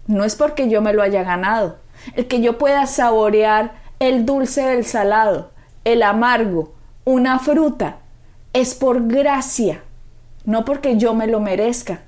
no 0.07 0.23
es 0.23 0.35
porque 0.35 0.67
yo 0.67 0.81
me 0.81 0.93
lo 0.93 1.03
haya 1.03 1.23
ganado 1.23 1.77
el 2.15 2.27
que 2.27 2.41
yo 2.41 2.57
pueda 2.57 2.85
saborear 2.85 3.73
el 3.99 4.25
dulce 4.25 4.61
del 4.61 4.85
salado, 4.85 5.51
el 5.83 6.03
amargo, 6.03 6.73
una 7.05 7.39
fruta, 7.39 7.97
es 8.53 8.75
por 8.75 9.07
gracia, 9.07 9.83
no 10.45 10.65
porque 10.65 10.97
yo 10.97 11.13
me 11.13 11.27
lo 11.27 11.39
merezca. 11.39 12.01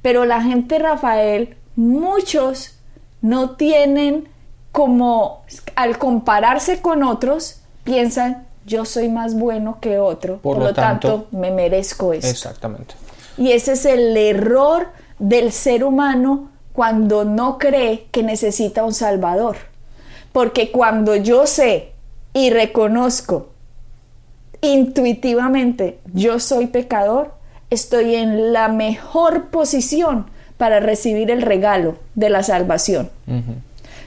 Pero 0.00 0.24
la 0.24 0.42
gente, 0.42 0.78
Rafael, 0.78 1.56
muchos 1.76 2.78
no 3.20 3.50
tienen 3.50 4.28
como, 4.72 5.44
al 5.76 5.98
compararse 5.98 6.80
con 6.80 7.02
otros, 7.02 7.60
piensan, 7.84 8.46
yo 8.64 8.84
soy 8.84 9.08
más 9.08 9.34
bueno 9.34 9.78
que 9.80 9.98
otro, 9.98 10.38
por, 10.38 10.58
lo, 10.58 10.72
tanto, 10.72 11.26
me 11.30 11.50
merezco 11.50 12.12
esto. 12.12 12.28
Exactamente. 12.28 12.94
Y 13.36 13.52
ese 13.52 13.72
es 13.72 13.84
el 13.84 14.16
error 14.16 14.88
del 15.18 15.52
ser 15.52 15.84
humano 15.84 16.48
cuando 16.72 17.24
no 17.24 17.58
cree 17.58 18.06
que 18.10 18.22
necesita 18.22 18.84
un 18.84 18.94
Salvador. 18.94 19.56
Porque 20.32 20.70
cuando 20.70 21.16
yo 21.16 21.46
sé 21.46 21.92
y 22.32 22.50
reconozco 22.50 23.50
intuitivamente 24.62 25.98
yo 26.14 26.38
soy 26.38 26.68
pecador, 26.68 27.34
estoy 27.68 28.14
en 28.14 28.52
la 28.52 28.68
mejor 28.68 29.48
posición 29.50 30.26
para 30.56 30.80
recibir 30.80 31.30
el 31.30 31.42
regalo 31.42 31.96
de 32.14 32.30
la 32.30 32.42
salvación. 32.42 33.10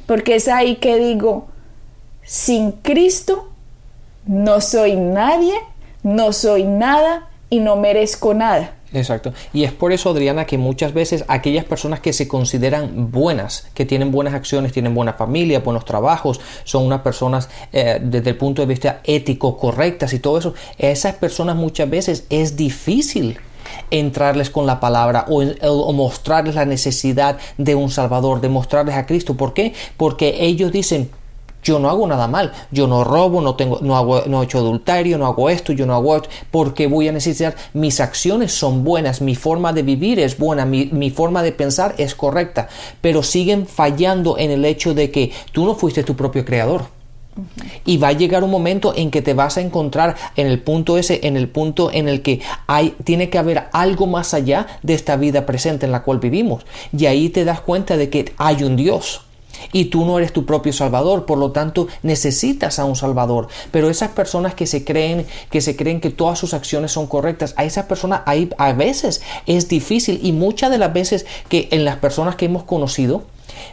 Porque 0.08 0.36
es 0.36 0.47
ahí 0.47 0.78
que 0.78 0.97
digo, 0.97 1.47
sin 2.23 2.71
Cristo 2.71 3.49
no 4.25 4.62
soy 4.62 4.95
nadie, 4.95 5.54
no 6.04 6.32
soy 6.32 6.63
nada 6.63 7.28
y 7.49 7.60
no 7.60 7.75
merezco 7.75 8.34
nada. 8.34 8.75
Exacto. 8.93 9.34
Y 9.54 9.63
es 9.63 9.71
por 9.71 9.91
eso, 9.91 10.10
Adriana, 10.10 10.45
que 10.45 10.58
muchas 10.58 10.93
veces 10.93 11.26
aquellas 11.28 11.65
personas 11.65 12.00
que 12.00 12.13
se 12.13 12.28
consideran 12.28 13.12
buenas, 13.12 13.67
que 13.74 13.86
tienen 13.86 14.12
buenas 14.12 14.34
acciones, 14.34 14.71
tienen 14.71 14.93
buena 14.93 15.13
familia, 15.13 15.60
buenos 15.60 15.86
trabajos, 15.86 16.39
son 16.63 16.86
unas 16.86 17.02
personas 17.02 17.50
eh, 17.74 18.00
desde 18.02 18.32
el 18.32 18.38
punto 18.38 18.62
de 18.62 18.67
vista 18.67 19.02
ético 19.04 19.58
correctas 19.58 20.13
y 20.13 20.19
todo 20.19 20.38
eso, 20.38 20.54
esas 20.78 21.15
personas 21.15 21.56
muchas 21.56 21.89
veces 21.89 22.26
es 22.30 22.56
difícil 22.56 23.38
entrarles 23.91 24.50
con 24.50 24.65
la 24.65 24.80
palabra 24.80 25.26
o, 25.28 25.41
o, 25.41 25.93
mostrarles 25.93 26.56
la 26.56 26.65
necesidad 26.65 27.38
de 27.58 27.76
un 27.76 27.89
Salvador, 27.89 28.39
de 28.39 28.50
mostrarles 28.50 28.95
a 28.95 29.06
Cristo. 29.06 29.36
¿Por 29.36 29.54
qué? 29.54 29.74
Porque 29.98 30.45
ellos 30.45 30.71
dicen, 30.71 31.10
yo 31.65 31.80
no 31.80 31.89
hago 31.89 32.08
nada 32.08 32.28
mal, 32.28 32.54
yo 32.71 32.88
no 32.88 33.04
robo, 33.04 33.41
no 33.41 33.56
tengo, 33.56 33.80
no 33.82 33.97
hago, 33.97 34.21
no 34.28 34.41
he 34.41 34.45
hecho 34.45 34.60
adulterio, 34.60 35.17
no 35.17 35.25
hago 35.25 35.49
esto, 35.49 35.73
yo 35.73 35.86
no 35.86 35.95
hago 35.95 36.15
esto, 36.15 36.30
porque 36.51 36.88
voy 36.88 37.08
a 37.08 37.12
necesitar, 37.12 37.56
mis 37.73 37.99
acciones 37.99 38.54
son 38.54 38.84
buenas, 38.84 39.19
mi 39.19 39.36
forma 39.36 39.73
de 39.73 39.82
vivir 39.82 40.19
es 40.19 40.38
buena, 40.38 40.65
mi, 40.65 40.86
mi 40.86 41.10
forma 41.10 41.41
de 41.41 41.51
pensar 41.51 41.95
es 41.97 42.13
correcta, 42.13 42.69
pero 43.01 43.23
siguen 43.23 43.65
fallando 43.65 44.38
en 44.38 44.51
el 44.51 44.63
hecho 44.63 44.93
de 44.93 45.10
que 45.10 45.32
tú 45.51 45.65
no 45.65 45.75
fuiste 45.75 46.04
tu 46.04 46.15
propio 46.15 46.45
creador. 46.45 46.93
Y 47.84 47.97
va 47.97 48.10
a 48.10 48.13
llegar 48.13 48.45
un 48.45 48.51
momento 48.51 48.93
en 48.95 49.12
que 49.12 49.21
te 49.21 49.34
vas 49.34 49.58
a 49.58 49.62
encontrar 49.62 50.15
en 50.38 50.47
el 50.47 50.62
punto 50.62 50.97
ese, 50.97 51.19
en 51.23 51.36
el 51.36 51.49
punto 51.49 51.91
en 51.91 52.08
el 52.08 52.21
que 52.21 52.39
hay, 52.65 52.95
tiene 53.04 53.30
que 53.30 53.38
haber 53.38 53.65
algo 53.73 54.08
más 54.08 54.34
allá 54.34 54.67
de 54.84 54.93
esta 54.93 55.17
vida 55.17 55.45
presente 55.45 55.86
en 55.86 55.91
la 55.91 56.04
cual 56.04 56.19
vivimos. 56.19 56.65
Y 56.97 57.08
ahí 57.08 57.28
te 57.28 57.43
das 57.43 57.60
cuenta 57.60 57.97
de 57.97 58.10
que 58.10 58.34
hay 58.38 58.63
un 58.63 58.78
Dios 58.78 59.25
y 59.72 59.86
tú 59.86 60.06
no 60.06 60.18
eres 60.18 60.34
tu 60.34 60.46
propio 60.46 60.74
salvador, 60.74 61.26
por 61.26 61.38
lo 61.38 61.52
tanto 61.52 61.88
necesitas 62.04 62.80
a 62.80 62.86
un 62.86 62.96
salvador. 62.96 63.48
Pero 63.72 63.89
esas 63.89 64.12
personas 64.12 64.54
que 64.56 64.68
se 64.68 64.84
creen 64.84 65.26
que 65.50 65.62
se 65.62 65.76
creen 65.76 66.02
que 66.02 66.10
todas 66.10 66.39
sus 66.39 66.54
acciones 66.54 66.91
son 66.91 67.08
correctas, 67.08 67.54
a 67.58 67.65
esas 67.65 67.86
personas 67.86 68.22
a 68.26 68.74
veces 68.74 69.22
es 69.46 69.68
difícil 69.68 70.20
y 70.24 70.32
muchas 70.32 70.72
de 70.72 70.78
las 70.78 70.94
veces 70.94 71.26
que 71.50 71.68
en 71.72 71.86
las 71.86 71.98
personas 71.98 72.36
que 72.36 72.46
hemos 72.46 72.63
conocido 72.63 73.24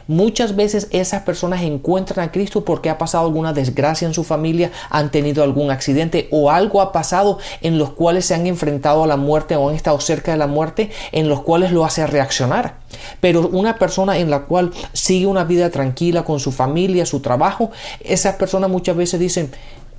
Muchas 0.07 0.57
veces 0.57 0.89
esas 0.91 1.23
personas 1.23 1.63
encuentran 1.63 2.29
a 2.29 2.33
Cristo 2.33 2.65
porque 2.65 2.91
ha 2.91 2.99
pasado 2.99 3.27
alguna 3.27 3.53
desgracia 3.53 4.07
en 4.07 4.15
su 4.15 4.25
familia, 4.25 4.71
han 4.91 5.11
tenido 5.11 5.43
algún 5.43 5.71
accidente 5.71 6.29
o 6.31 6.51
algo 6.51 6.81
ha 6.81 6.93
pasado 6.93 7.39
en 7.61 7.79
los 7.79 7.91
cuales 7.91 8.27
se 8.27 8.35
han 8.35 8.47
enfrentado 8.47 9.05
a 9.05 9.07
la 9.07 9.17
muerte 9.17 9.57
o 9.57 9.69
han 9.69 9.75
estado 9.75 10.01
cerca 10.01 10.33
de 10.33 10.39
la 10.39 10.47
muerte, 10.47 10.91
en 11.13 11.29
los 11.29 11.43
cuales 11.43 11.73
lo 11.73 11.85
hace 11.85 12.07
reaccionar. 12.07 12.77
Pero 13.21 13.49
una 13.49 13.79
persona 13.79 14.19
en 14.19 14.31
la 14.31 14.43
cual 14.43 14.73
sigue 14.93 15.27
una 15.27 15.45
vida 15.45 15.71
tranquila 15.71 16.25
con 16.25 16.41
su 16.41 16.53
familia, 16.53 17.07
su 17.07 17.21
trabajo, 17.21 17.71
esas 18.01 18.37
personas 18.37 18.71
muchas 18.71 18.97
veces 18.97 19.21
dicen, 19.21 19.51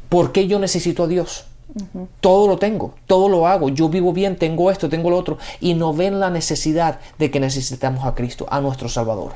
¿por 0.10 0.32
qué 0.32 0.48
yo 0.48 0.60
necesito 0.60 1.04
a 1.04 1.08
Dios? 1.08 1.46
Todo 2.20 2.48
lo 2.48 2.58
tengo, 2.58 2.94
todo 3.08 3.30
lo 3.30 3.48
hago, 3.48 3.70
yo 3.70 3.90
vivo 3.90 4.14
bien, 4.14 4.36
tengo 4.36 4.70
esto, 4.70 4.90
tengo 4.90 5.10
lo 5.10 5.18
otro, 5.18 5.40
y 5.60 5.74
no 5.74 5.94
ven 5.94 6.20
la 6.20 6.30
necesidad 6.30 7.00
de 7.18 7.32
que 7.32 7.40
necesitamos 7.40 8.06
a 8.06 8.14
Cristo, 8.14 8.46
a 8.50 8.62
nuestro 8.62 8.90
Salvador. 8.90 9.32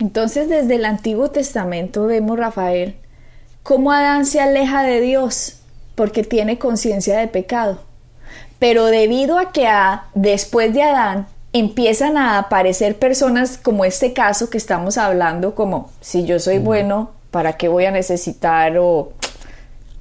Entonces 0.00 0.48
desde 0.48 0.76
el 0.76 0.86
Antiguo 0.86 1.30
Testamento 1.30 2.06
vemos, 2.06 2.38
Rafael, 2.38 2.96
cómo 3.62 3.92
Adán 3.92 4.24
se 4.24 4.40
aleja 4.40 4.82
de 4.82 5.00
Dios 5.00 5.60
porque 5.94 6.24
tiene 6.24 6.58
conciencia 6.58 7.18
de 7.18 7.28
pecado. 7.28 7.82
Pero 8.58 8.86
debido 8.86 9.38
a 9.38 9.52
que 9.52 9.68
después 10.14 10.72
de 10.72 10.82
Adán 10.82 11.26
empiezan 11.52 12.16
a 12.16 12.38
aparecer 12.38 12.98
personas 12.98 13.58
como 13.58 13.84
este 13.84 14.12
caso 14.12 14.48
que 14.48 14.58
estamos 14.58 14.96
hablando, 14.96 15.54
como 15.54 15.90
si 16.00 16.24
yo 16.24 16.38
soy 16.38 16.58
bueno, 16.58 17.10
¿para 17.30 17.54
qué 17.54 17.68
voy 17.68 17.84
a 17.84 17.90
necesitar? 17.90 18.78
O 18.78 19.12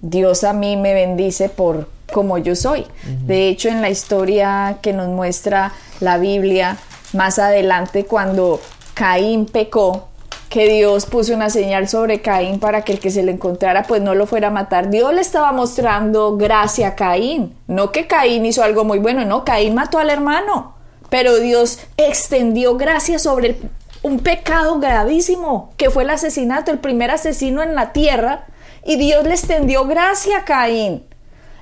Dios 0.02 0.46
a 0.46 0.54
mí 0.54 0.78
me 0.78 0.94
bendice 0.94 1.50
por 1.50 1.90
como 2.14 2.38
yo 2.38 2.56
soy. 2.56 2.86
De 3.26 3.50
hecho, 3.50 3.70
en 3.70 3.82
la 3.82 3.90
historia 3.90 4.78
que 4.82 4.94
nos 4.94 5.10
muestra 5.10 5.74
la 6.00 6.18
Biblia, 6.18 6.78
más 7.14 7.40
adelante 7.40 8.06
cuando 8.06 8.62
Caín 9.00 9.46
pecó, 9.46 10.10
que 10.50 10.68
Dios 10.68 11.06
puso 11.06 11.34
una 11.34 11.50
señal 11.50 11.88
sobre 11.88 12.22
Caín 12.22 12.60
para 12.60 12.82
que 12.82 12.92
el 12.92 13.00
que 13.00 13.12
se 13.12 13.24
le 13.24 13.32
encontrara 13.32 13.84
pues 13.84 14.02
no 14.02 14.14
lo 14.14 14.28
fuera 14.28 14.50
a 14.50 14.52
matar. 14.52 14.90
Dios 14.90 15.14
le 15.14 15.22
estaba 15.22 15.54
mostrando 15.54 16.36
gracia 16.36 16.90
a 16.90 16.96
Caín, 16.96 17.56
no 17.68 17.94
que 17.94 18.08
Caín 18.08 18.46
hizo 18.46 18.62
algo 18.62 18.84
muy 18.84 19.00
bueno, 19.00 19.24
no, 19.24 19.46
Caín 19.46 19.74
mató 19.74 20.00
al 20.00 20.10
hermano, 20.10 20.76
pero 21.10 21.38
Dios 21.38 21.80
extendió 21.96 22.76
gracia 22.76 23.20
sobre 23.20 23.58
un 24.04 24.20
pecado 24.20 24.80
gravísimo, 24.80 25.72
que 25.78 25.90
fue 25.90 26.04
el 26.04 26.10
asesinato, 26.10 26.72
el 26.72 26.80
primer 26.80 27.10
asesino 27.10 27.64
en 27.64 27.76
la 27.76 27.94
tierra, 27.94 28.48
y 28.84 28.98
Dios 28.98 29.26
les 29.26 29.44
tendió 29.44 29.86
gracia 29.86 30.40
a 30.40 30.44
Caín. 30.44 31.06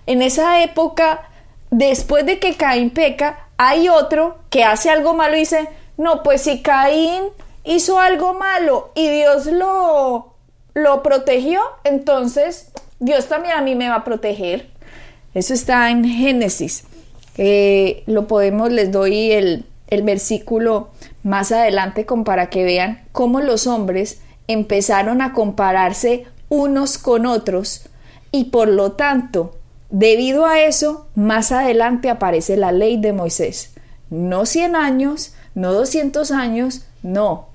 En 0.08 0.24
esa 0.24 0.64
época, 0.64 1.30
después 1.70 2.26
de 2.26 2.40
que 2.40 2.58
Caín 2.58 2.90
peca, 2.90 3.48
hay 3.58 3.90
otro 3.90 4.40
que 4.50 4.64
hace 4.64 4.90
algo 4.90 5.14
malo 5.14 5.36
y 5.36 5.42
dice, 5.42 5.70
no, 5.98 6.24
pues 6.24 6.42
si 6.42 6.62
Caín 6.62 7.24
hizo 7.64 8.00
algo 8.00 8.34
malo 8.34 8.92
y 8.96 9.10
Dios 9.10 9.48
lo, 9.48 10.34
lo 10.74 11.04
protegió, 11.04 11.60
entonces 11.84 12.72
Dios 13.00 13.28
también 13.28 13.56
a 13.56 13.62
mí 13.62 13.76
me 13.76 13.90
va 13.90 13.96
a 13.96 14.04
proteger. 14.04 14.70
Eso 15.34 15.54
está 15.54 15.90
en 15.92 16.06
Génesis. 16.06 16.86
Eh, 17.38 18.04
lo 18.08 18.28
podemos, 18.28 18.72
les 18.72 18.92
doy 18.92 19.32
el, 19.32 19.66
el 19.88 20.04
versículo 20.04 20.90
más 21.24 21.52
adelante 21.52 22.06
con, 22.06 22.24
para 22.24 22.50
que 22.50 22.64
vean 22.64 23.04
cómo 23.12 23.42
los 23.42 23.68
hombres 23.68 24.22
empezaron 24.48 25.22
a 25.22 25.34
compararse 25.34 26.26
unos 26.50 26.98
con 26.98 27.26
otros 27.26 27.90
y 28.32 28.46
por 28.46 28.68
lo 28.68 28.94
tanto, 28.94 29.56
debido 29.90 30.46
a 30.46 30.62
eso, 30.62 31.08
más 31.16 31.52
adelante 31.52 32.10
aparece 32.10 32.58
la 32.58 32.72
ley 32.72 32.98
de 32.98 33.14
Moisés. 33.14 33.74
No 34.10 34.46
100 34.46 34.76
años, 34.76 35.34
no 35.58 35.74
200 35.74 36.30
años, 36.30 36.86
no, 37.02 37.48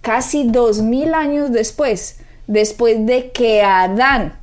casi 0.00 0.44
2000 0.44 1.12
años 1.12 1.50
después, 1.50 2.20
después 2.46 3.04
de 3.04 3.32
que 3.32 3.62
Adán 3.62 4.38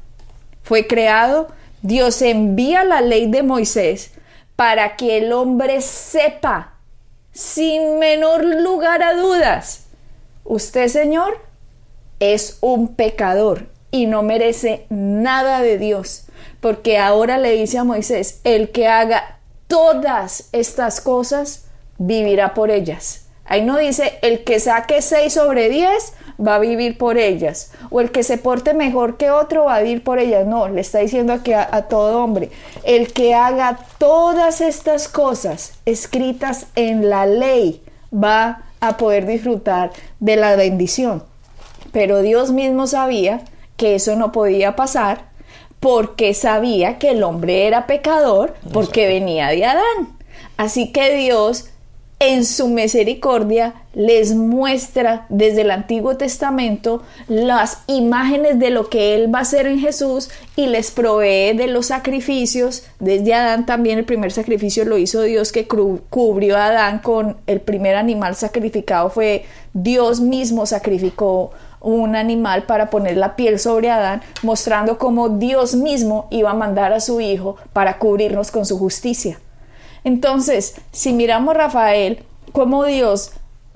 fue 0.64 0.86
creado, 0.86 1.48
Dios 1.82 2.22
envía 2.22 2.84
la 2.84 3.00
ley 3.00 3.32
de 3.32 3.42
Moisés 3.42 4.12
para 4.58 4.98
que 4.98 5.20
el 5.20 5.32
hombre 5.32 5.80
sepa, 5.80 6.74
sin 7.32 8.00
menor 8.00 8.44
lugar 8.44 9.02
a 9.02 9.14
dudas, 9.14 9.86
usted, 10.44 10.90
Señor, 10.90 11.40
es 12.20 12.58
un 12.60 12.96
pecador 12.96 13.70
y 13.92 14.08
no 14.08 14.24
merece 14.24 14.88
nada 14.90 15.62
de 15.62 15.78
Dios, 15.78 16.26
porque 16.60 16.98
ahora 16.98 17.38
le 17.38 17.52
dice 17.52 17.78
a 17.78 17.86
Moisés, 17.86 18.42
el 18.44 18.72
que 18.74 18.90
haga 18.90 19.40
todas 19.68 20.50
estas 20.52 21.00
cosas, 21.00 21.65
vivirá 21.98 22.54
por 22.54 22.72
ellas. 22.72 23.26
Ahí 23.46 23.64
no 23.64 23.78
dice, 23.78 24.18
el 24.22 24.44
que 24.44 24.60
saque 24.60 25.02
6 25.02 25.32
sobre 25.32 25.70
10 25.70 26.14
va 26.46 26.56
a 26.56 26.60
vivir 26.60 26.98
por 26.98 27.18
ellas, 27.18 27.72
o 27.92 28.02
el 28.02 28.12
que 28.12 28.24
se 28.24 28.38
porte 28.38 28.74
mejor 28.74 29.18
que 29.18 29.30
otro 29.30 29.66
va 29.66 29.76
a 29.76 29.82
vivir 29.82 30.04
por 30.04 30.20
ellas. 30.20 30.48
No, 30.48 30.68
le 30.68 30.82
está 30.82 31.00
diciendo 31.00 31.34
aquí 31.34 31.54
a, 31.54 31.68
a 31.72 31.84
todo 31.84 32.24
hombre, 32.24 32.50
el 32.84 33.14
que 33.14 33.36
haga 33.36 33.80
todas 34.00 34.62
estas 34.62 35.08
cosas 35.08 35.74
escritas 35.86 36.68
en 36.76 37.10
la 37.10 37.26
ley 37.26 37.84
va 38.12 38.64
a 38.80 38.98
poder 38.98 39.26
disfrutar 39.26 39.92
de 40.20 40.36
la 40.36 40.56
bendición. 40.56 41.24
Pero 41.92 42.22
Dios 42.22 42.52
mismo 42.52 42.88
sabía 42.88 43.42
que 43.78 43.96
eso 43.96 44.16
no 44.16 44.32
podía 44.32 44.76
pasar 44.76 45.30
porque 45.80 46.34
sabía 46.34 46.98
que 46.98 47.12
el 47.12 47.24
hombre 47.24 47.68
era 47.68 47.86
pecador 47.88 48.56
porque 48.74 49.08
venía 49.08 49.50
de 49.50 49.66
Adán. 49.66 50.18
Así 50.58 50.92
que 50.92 51.16
Dios 51.16 51.70
en 52.20 52.46
su 52.46 52.70
misericordia 52.70 53.74
les 53.94 54.36
muestra 54.36 55.26
desde 55.30 55.62
el 55.62 55.72
Antiguo 55.72 56.16
Testamento 56.16 57.04
las 57.28 57.80
imágenes 57.88 58.58
de 58.58 58.70
lo 58.70 58.90
que 58.90 59.16
Él 59.16 59.34
va 59.34 59.40
a 59.40 59.42
hacer 59.42 59.68
en 59.68 59.80
Jesús 59.80 60.30
y 60.56 60.68
les 60.68 60.92
provee 60.92 61.56
de 61.56 61.68
los 61.68 61.88
sacrificios. 61.88 62.84
Desde 63.00 63.34
Adán 63.34 63.66
también 63.66 64.00
el 64.00 64.06
primer 64.06 64.32
sacrificio 64.32 64.86
lo 64.86 64.98
hizo 64.98 65.22
Dios 65.22 65.52
que 65.52 65.68
cubrió 65.68 66.58
a 66.58 66.68
Adán 66.68 67.00
con 67.00 67.38
el 67.48 67.60
primer 67.60 67.96
animal 67.96 68.36
sacrificado 68.36 69.10
fue 69.10 69.46
Dios 69.74 70.22
mismo 70.22 70.66
sacrificó 70.66 71.52
un 71.82 72.16
animal 72.16 72.64
para 72.64 72.90
poner 72.90 73.18
la 73.18 73.36
piel 73.36 73.60
sobre 73.60 73.92
Adán, 73.92 74.22
mostrando 74.42 74.98
cómo 74.98 75.30
Dios 75.30 75.76
mismo 75.76 76.28
iba 76.32 76.52
a 76.52 76.56
mandar 76.56 76.94
a 76.94 77.00
su 77.00 77.22
Hijo 77.22 77.58
para 77.74 78.00
cubrirnos 78.00 78.50
con 78.50 78.66
su 78.66 78.80
justicia. 78.80 79.38
Entonces, 80.06 80.76
si 80.94 81.12
miramos 81.12 81.54
Rafael, 81.56 82.24
cómo 82.54 82.86
Dios 82.86 83.34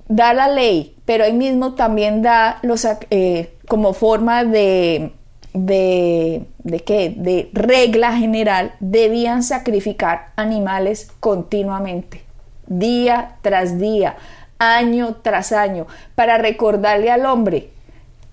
da 0.07 0.33
la 0.33 0.47
ley, 0.47 0.95
pero 1.03 1.25
ahí 1.25 1.33
mismo 1.33 1.73
también 1.73 2.21
da 2.21 2.59
los 2.61 2.87
eh, 3.09 3.53
como 3.67 3.93
forma 3.93 4.45
de 4.45 5.11
de, 5.53 6.45
de 6.59 6.79
qué, 6.81 7.13
de 7.15 7.49
regla 7.53 8.15
general, 8.15 8.75
debían 8.79 9.43
sacrificar 9.43 10.31
animales 10.35 11.11
continuamente, 11.19 12.23
día 12.67 13.37
tras 13.41 13.79
día, 13.79 14.15
año 14.59 15.15
tras 15.21 15.51
año, 15.51 15.87
para 16.15 16.37
recordarle 16.37 17.11
al 17.11 17.25
hombre 17.25 17.71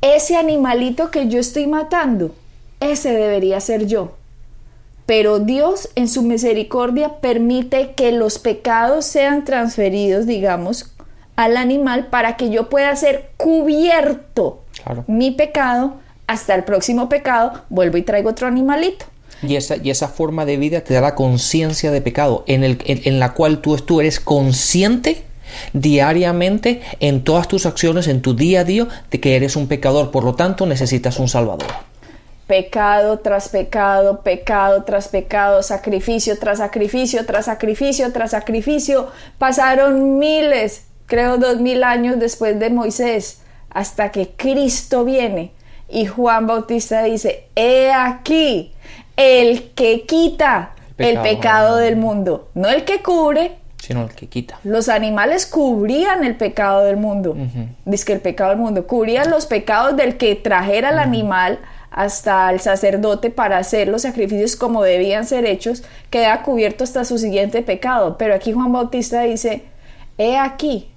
ese 0.02 0.36
animalito 0.36 1.10
que 1.10 1.28
yo 1.28 1.38
estoy 1.38 1.66
matando, 1.66 2.34
ese 2.80 3.12
debería 3.12 3.60
ser 3.60 3.86
yo. 3.86 4.15
Pero 5.06 5.38
Dios 5.38 5.88
en 5.94 6.08
su 6.08 6.22
misericordia 6.22 7.20
permite 7.20 7.92
que 7.94 8.12
los 8.12 8.38
pecados 8.38 9.04
sean 9.04 9.44
transferidos, 9.44 10.26
digamos, 10.26 10.92
al 11.36 11.56
animal 11.56 12.08
para 12.08 12.36
que 12.36 12.50
yo 12.50 12.68
pueda 12.68 12.94
ser 12.96 13.30
cubierto 13.36 14.62
mi 15.06 15.30
pecado 15.30 15.94
hasta 16.26 16.54
el 16.54 16.64
próximo 16.64 17.08
pecado, 17.08 17.62
vuelvo 17.68 17.98
y 17.98 18.02
traigo 18.02 18.30
otro 18.30 18.48
animalito. 18.48 19.06
Y 19.42 19.56
esa, 19.56 19.76
y 19.76 19.90
esa 19.90 20.08
forma 20.08 20.44
de 20.44 20.56
vida 20.56 20.80
te 20.80 20.94
da 20.94 21.00
la 21.00 21.14
conciencia 21.14 21.90
de 21.90 22.00
pecado, 22.00 22.42
en, 22.46 22.64
el, 22.64 22.78
en, 22.86 23.20
la 23.20 23.34
cual 23.34 23.60
tú, 23.60 23.76
tú 23.76 24.00
eres 24.00 24.18
consciente 24.18 25.22
diariamente 25.72 26.80
en 27.00 27.22
todas 27.22 27.46
tus 27.46 27.66
acciones, 27.66 28.08
en 28.08 28.22
tu 28.22 28.34
día 28.34 28.60
a 28.60 28.64
día, 28.64 28.88
de 29.10 29.20
que 29.20 29.36
eres 29.36 29.54
un 29.56 29.68
pecador, 29.68 30.10
por 30.10 30.24
lo 30.24 30.34
tanto 30.34 30.66
necesitas 30.66 31.18
un 31.18 31.28
Salvador. 31.28 31.68
Pecado 32.46 33.18
tras 33.18 33.48
pecado, 33.48 34.22
pecado 34.22 34.84
tras 34.84 35.08
pecado, 35.08 35.62
sacrificio 35.62 36.38
tras 36.38 36.58
sacrificio, 36.58 37.26
tras 37.26 37.46
sacrificio, 37.46 38.12
tras 38.12 38.30
sacrificio. 38.30 39.08
Pasaron 39.38 40.18
miles, 40.18 40.86
creo 41.06 41.38
dos 41.38 41.60
mil 41.60 41.82
años 41.82 42.18
después 42.18 42.58
de 42.60 42.70
Moisés, 42.70 43.42
hasta 43.70 44.12
que 44.12 44.30
Cristo 44.36 45.04
viene. 45.04 45.52
Y 45.88 46.06
Juan 46.06 46.46
Bautista 46.46 47.02
dice, 47.02 47.48
he 47.56 47.92
aquí 47.92 48.72
el 49.16 49.70
que 49.72 50.02
quita 50.02 50.72
el 50.98 51.20
pecado, 51.20 51.76
del 51.76 51.96
mundo, 51.96 52.48
no 52.54 52.68
el 52.68 52.84
que 52.84 53.02
cubre, 53.02 53.58
sino 53.78 54.02
el 54.02 54.14
que 54.14 54.28
quita. 54.28 54.58
Los 54.64 54.88
animales 54.88 55.46
cubrían 55.46 56.24
el 56.24 56.36
pecado 56.36 56.84
del 56.84 56.96
mundo. 56.96 57.36
Dice 57.84 58.04
que 58.04 58.12
el 58.14 58.20
pecado 58.20 58.50
del 58.50 58.58
mundo. 58.58 58.86
Cubrían 58.86 59.30
los 59.30 59.46
pecados 59.46 59.96
del 59.96 60.16
que 60.16 60.34
trajera 60.34 60.90
el 60.90 60.98
animal 60.98 61.60
hasta 61.90 62.50
el 62.50 62.60
sacerdote 62.60 63.30
para 63.30 63.58
hacer 63.58 63.88
los 63.88 64.02
sacrificios 64.02 64.56
como 64.56 64.82
debían 64.82 65.26
ser 65.26 65.46
hechos, 65.46 65.82
queda 66.10 66.42
cubierto 66.42 66.84
hasta 66.84 67.04
su 67.04 67.18
siguiente 67.18 67.62
pecado. 67.62 68.18
Pero 68.18 68.34
aquí 68.34 68.52
Juan 68.52 68.72
Bautista 68.72 69.22
dice, 69.22 69.62
he 70.18 70.36
aquí 70.36 70.90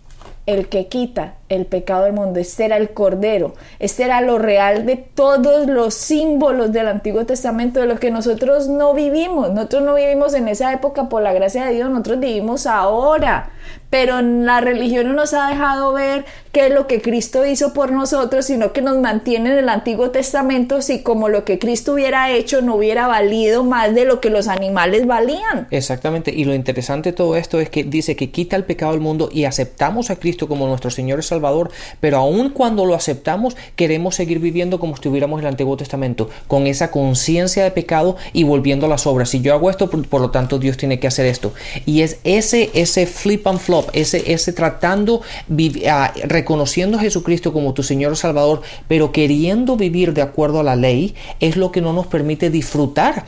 el 0.50 0.68
que 0.68 0.88
quita 0.88 1.36
el 1.48 1.68
pecado 1.68 2.06
del 2.06 2.14
mundo. 2.14 2.40
Este 2.40 2.66
era 2.66 2.78
el 2.78 2.90
Cordero. 2.90 3.54
Este 3.78 4.04
era 4.04 4.20
lo 4.22 4.40
real 4.40 4.88
de 4.88 4.96
todos 4.96 5.68
los 5.68 5.94
símbolos 5.94 6.72
del 6.72 6.88
Antiguo 6.88 7.24
Testamento 7.26 7.80
de 7.80 7.86
los 7.86 8.00
que 8.00 8.10
nosotros 8.10 8.68
no 8.68 8.96
vivimos. 8.96 9.52
Nosotros 9.52 9.84
no 9.84 9.94
vivimos 9.94 10.34
en 10.34 10.48
esa 10.48 10.74
época 10.74 11.08
por 11.08 11.22
la 11.22 11.34
gracia 11.34 11.66
de 11.66 11.74
Dios, 11.74 11.92
nosotros 11.92 12.20
vivimos 12.20 12.66
ahora. 12.66 13.52
Pero 13.92 14.22
la 14.22 14.60
religión 14.60 15.08
no 15.08 15.14
nos 15.14 15.36
ha 15.36 15.50
dejado 15.50 15.94
ver 15.94 16.26
qué 16.52 16.68
es 16.68 16.74
lo 16.74 16.88
que 16.88 17.02
Cristo 17.02 17.46
hizo 17.46 17.74
por 17.74 17.92
nosotros, 17.92 18.46
sino 18.46 18.72
que 18.74 18.82
nos 18.82 18.98
mantiene 18.98 19.52
en 19.52 19.58
el 19.58 19.70
Antiguo 19.70 20.12
Testamento 20.12 20.82
si 20.82 21.02
como 21.02 21.30
lo 21.30 21.46
que 21.46 21.58
Cristo 21.58 21.94
hubiera 21.94 22.32
hecho 22.32 22.62
no 22.62 22.76
hubiera 22.76 23.08
valido 23.08 23.64
más 23.64 23.96
de 23.96 24.06
lo 24.06 24.22
que 24.22 24.30
los 24.30 24.48
animales 24.48 25.08
valían. 25.08 25.68
Exactamente. 25.72 26.32
Y 26.32 26.46
lo 26.46 26.54
interesante 26.54 27.10
de 27.10 27.16
todo 27.18 27.36
esto 27.36 27.60
es 27.60 27.70
que 27.70 27.84
dice 27.84 28.16
que 28.16 28.30
quita 28.30 28.56
el 28.56 28.66
pecado 28.66 28.92
del 28.92 29.02
mundo 29.02 29.30
y 29.32 29.46
aceptamos 29.46 30.10
a 30.10 30.18
Cristo 30.18 30.48
como 30.48 30.68
nuestro 30.68 30.92
Señor 30.92 31.20
y 31.20 31.24
Salvador 31.24 31.40
Salvador, 31.40 31.72
pero 32.02 32.18
aun 32.18 32.50
cuando 32.50 32.86
lo 32.86 32.96
aceptamos, 32.96 33.56
queremos 33.78 34.16
seguir 34.16 34.40
viviendo 34.40 34.80
como 34.80 34.94
si 34.94 35.00
estuviéramos 35.00 35.40
en 35.40 35.46
el 35.46 35.52
Antiguo 35.52 35.78
Testamento, 35.78 36.30
con 36.48 36.68
esa 36.68 36.92
conciencia 36.92 37.64
de 37.64 37.72
pecado 37.72 38.18
y 38.34 38.44
volviendo 38.44 38.86
a 38.86 38.90
las 38.90 39.08
obras. 39.08 39.30
Si 39.30 39.42
yo 39.42 39.54
hago 39.54 39.70
esto, 39.70 39.90
por, 39.90 40.22
lo 40.22 40.32
tanto 40.32 40.60
Dios 40.60 40.76
tiene 40.76 41.00
que 41.00 41.08
hacer 41.08 41.26
esto. 41.26 41.54
Y 41.86 42.02
es 42.02 42.20
ese, 42.26 42.70
ese 42.74 43.06
flip 43.06 43.48
and 43.48 43.60
flop, 43.60 43.90
ese, 43.94 44.34
ese 44.34 44.52
tratando, 44.52 45.22
uh, 45.50 46.28
reconociendo 46.40 46.98
a 46.98 47.02
Jesucristo 47.02 47.52
como 47.52 47.74
tu 47.74 47.84
Señor 47.84 48.16
Salvador, 48.16 48.62
pero 48.88 49.12
queriendo 49.12 49.76
vivir 49.76 50.14
de 50.14 50.22
acuerdo 50.22 50.62
a 50.62 50.64
la 50.64 50.78
ley, 50.78 51.16
es 51.42 51.58
lo 51.58 51.72
que 51.72 51.82
no 51.82 51.92
nos 51.92 52.08
permite 52.08 52.50
disfrutar 52.50 53.26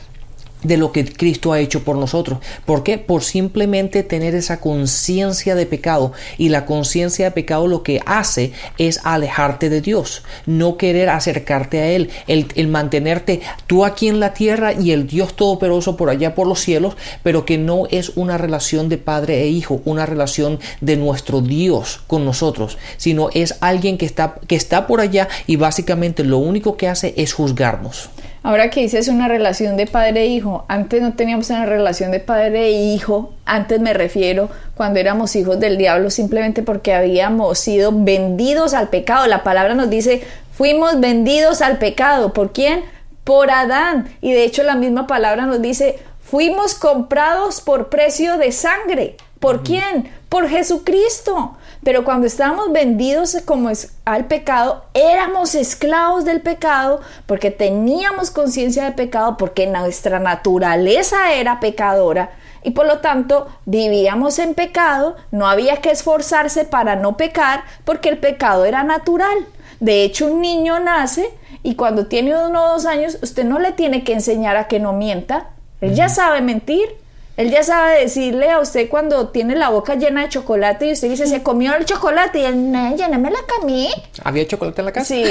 de 0.62 0.76
lo 0.76 0.92
que 0.92 1.04
Cristo 1.04 1.52
ha 1.52 1.60
hecho 1.60 1.84
por 1.84 1.96
nosotros. 1.96 2.38
¿Por 2.64 2.82
qué? 2.82 2.98
Por 2.98 3.22
simplemente 3.22 4.02
tener 4.02 4.34
esa 4.34 4.60
conciencia 4.60 5.54
de 5.54 5.66
pecado. 5.66 6.12
Y 6.38 6.48
la 6.48 6.66
conciencia 6.66 7.26
de 7.26 7.30
pecado 7.30 7.66
lo 7.66 7.82
que 7.82 8.00
hace 8.06 8.52
es 8.78 9.00
alejarte 9.04 9.68
de 9.70 9.80
Dios, 9.80 10.22
no 10.46 10.76
querer 10.76 11.08
acercarte 11.08 11.80
a 11.80 11.88
Él, 11.88 12.10
el, 12.26 12.68
mantenerte 12.68 13.40
tú 13.66 13.84
aquí 13.84 14.08
en 14.08 14.20
la 14.20 14.34
tierra 14.34 14.72
y 14.72 14.92
el 14.92 15.06
Dios 15.06 15.34
Todopoderoso 15.34 15.96
por 15.96 16.10
allá 16.10 16.34
por 16.34 16.46
los 16.46 16.60
cielos, 16.60 16.96
pero 17.22 17.44
que 17.44 17.58
no 17.58 17.86
es 17.90 18.12
una 18.16 18.38
relación 18.38 18.88
de 18.88 18.98
padre 18.98 19.42
e 19.42 19.48
hijo, 19.48 19.82
una 19.84 20.06
relación 20.06 20.58
de 20.80 20.96
nuestro 20.96 21.40
Dios 21.40 22.00
con 22.06 22.24
nosotros, 22.24 22.78
sino 22.96 23.28
es 23.34 23.56
alguien 23.60 23.98
que 23.98 24.06
está, 24.06 24.36
que 24.46 24.56
está 24.56 24.86
por 24.86 25.00
allá 25.00 25.28
y 25.46 25.56
básicamente 25.56 26.24
lo 26.24 26.38
único 26.38 26.76
que 26.76 26.88
hace 26.88 27.14
es 27.16 27.32
juzgarnos. 27.32 28.10
Ahora 28.44 28.70
que 28.70 28.80
dices 28.80 29.06
una 29.06 29.28
relación 29.28 29.76
de 29.76 29.86
padre 29.86 30.22
e 30.22 30.26
hijo, 30.26 30.64
antes 30.66 31.00
no 31.00 31.12
teníamos 31.12 31.48
una 31.50 31.64
relación 31.64 32.10
de 32.10 32.18
padre 32.18 32.66
e 32.66 32.70
hijo, 32.72 33.32
antes 33.44 33.80
me 33.80 33.94
refiero 33.94 34.50
cuando 34.74 34.98
éramos 34.98 35.36
hijos 35.36 35.60
del 35.60 35.78
diablo 35.78 36.10
simplemente 36.10 36.64
porque 36.64 36.92
habíamos 36.92 37.60
sido 37.60 37.92
vendidos 37.92 38.74
al 38.74 38.88
pecado. 38.88 39.28
La 39.28 39.44
palabra 39.44 39.74
nos 39.74 39.90
dice, 39.90 40.24
fuimos 40.52 40.98
vendidos 40.98 41.62
al 41.62 41.78
pecado. 41.78 42.32
¿Por 42.32 42.52
quién? 42.52 42.82
Por 43.22 43.52
Adán. 43.52 44.12
Y 44.20 44.32
de 44.32 44.42
hecho 44.42 44.64
la 44.64 44.74
misma 44.74 45.06
palabra 45.06 45.46
nos 45.46 45.62
dice, 45.62 46.00
fuimos 46.20 46.74
comprados 46.74 47.60
por 47.60 47.90
precio 47.90 48.38
de 48.38 48.50
sangre. 48.50 49.16
¿Por 49.38 49.62
quién? 49.62 50.10
Por 50.28 50.48
Jesucristo. 50.48 51.56
Pero 51.84 52.04
cuando 52.04 52.26
estábamos 52.26 52.70
vendidos 52.72 53.36
como 53.44 53.68
es, 53.68 53.92
al 54.04 54.26
pecado, 54.26 54.84
éramos 54.94 55.54
esclavos 55.54 56.24
del 56.24 56.40
pecado 56.40 57.00
porque 57.26 57.50
teníamos 57.50 58.30
conciencia 58.30 58.84
de 58.84 58.92
pecado, 58.92 59.36
porque 59.36 59.66
nuestra 59.66 60.20
naturaleza 60.20 61.32
era 61.32 61.58
pecadora 61.58 62.30
y 62.62 62.70
por 62.70 62.86
lo 62.86 62.98
tanto 62.98 63.48
vivíamos 63.64 64.38
en 64.38 64.54
pecado, 64.54 65.16
no 65.30 65.46
había 65.46 65.78
que 65.78 65.90
esforzarse 65.90 66.64
para 66.64 66.96
no 66.96 67.16
pecar 67.16 67.64
porque 67.84 68.08
el 68.08 68.18
pecado 68.18 68.64
era 68.64 68.84
natural. 68.84 69.46
De 69.80 70.04
hecho, 70.04 70.26
un 70.26 70.40
niño 70.40 70.78
nace 70.78 71.28
y 71.62 71.74
cuando 71.74 72.06
tiene 72.06 72.36
uno 72.36 72.64
o 72.64 72.68
dos 72.74 72.86
años, 72.86 73.18
usted 73.22 73.44
no 73.44 73.58
le 73.58 73.72
tiene 73.72 74.04
que 74.04 74.12
enseñar 74.12 74.56
a 74.56 74.68
que 74.68 74.78
no 74.78 74.92
mienta. 74.92 75.50
Él 75.80 75.94
ya 75.94 76.08
sabe 76.08 76.40
mentir. 76.40 77.01
Él 77.36 77.50
ya 77.50 77.62
sabe 77.62 78.00
decirle 78.00 78.50
a 78.50 78.60
usted 78.60 78.88
cuando 78.90 79.28
tiene 79.28 79.56
la 79.56 79.70
boca 79.70 79.94
llena 79.94 80.22
de 80.22 80.28
chocolate 80.28 80.86
y 80.86 80.92
usted 80.92 81.08
dice, 81.08 81.26
se 81.26 81.42
comió 81.42 81.74
el 81.74 81.86
chocolate 81.86 82.40
y 82.40 82.44
él, 82.44 82.70
no, 82.70 83.18
me 83.18 83.30
la 83.30 83.38
comí. 83.58 83.88
¿Había 84.22 84.46
chocolate 84.46 84.82
en 84.82 84.84
la 84.84 84.92
casa? 84.92 85.06
Sí. 85.06 85.24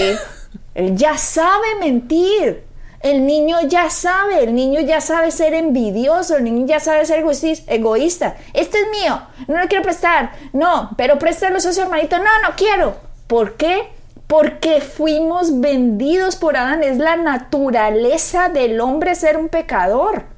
él 0.75 0.95
ya 0.95 1.17
sabe 1.17 1.75
mentir. 1.79 2.63
El 3.01 3.25
niño 3.25 3.57
ya 3.67 3.89
sabe, 3.89 4.43
el 4.43 4.53
niño 4.53 4.79
ya 4.81 5.01
sabe 5.01 5.31
ser 5.31 5.55
envidioso, 5.55 6.37
el 6.37 6.43
niño 6.43 6.67
ya 6.67 6.79
sabe 6.79 7.03
ser 7.05 7.25
egoísta. 7.67 8.35
Este 8.53 8.77
es 8.77 8.87
mío, 8.91 9.19
no 9.47 9.59
lo 9.59 9.67
quiero 9.67 9.83
prestar. 9.83 10.33
No, 10.53 10.91
pero 10.97 11.17
préstalo 11.17 11.57
a 11.57 11.59
su 11.59 11.81
hermanito. 11.81 12.17
No, 12.17 12.25
no 12.47 12.55
quiero. 12.55 12.95
¿Por 13.25 13.57
qué? 13.57 13.89
Porque 14.27 14.81
fuimos 14.81 15.59
vendidos 15.59 16.35
por 16.35 16.57
Adán. 16.57 16.83
Es 16.83 16.99
la 16.99 17.15
naturaleza 17.15 18.49
del 18.49 18.79
hombre 18.79 19.15
ser 19.15 19.35
un 19.35 19.49
pecador. 19.49 20.30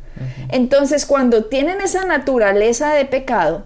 Entonces, 0.50 1.06
cuando 1.06 1.46
tienen 1.46 1.82
esa 1.82 2.06
naturaleza 2.06 2.94
de 2.94 3.06
pecado, 3.06 3.66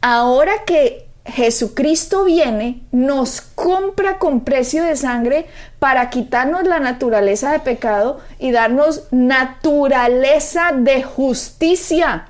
ahora 0.00 0.64
que 0.66 1.06
Jesucristo 1.26 2.24
viene, 2.24 2.82
nos 2.92 3.40
compra 3.40 4.18
con 4.18 4.44
precio 4.44 4.84
de 4.84 4.96
sangre 4.96 5.46
para 5.78 6.08
quitarnos 6.08 6.64
la 6.64 6.78
naturaleza 6.78 7.50
de 7.52 7.58
pecado 7.60 8.20
y 8.38 8.52
darnos 8.52 9.04
naturaleza 9.10 10.70
de 10.74 11.02
justicia. 11.02 12.28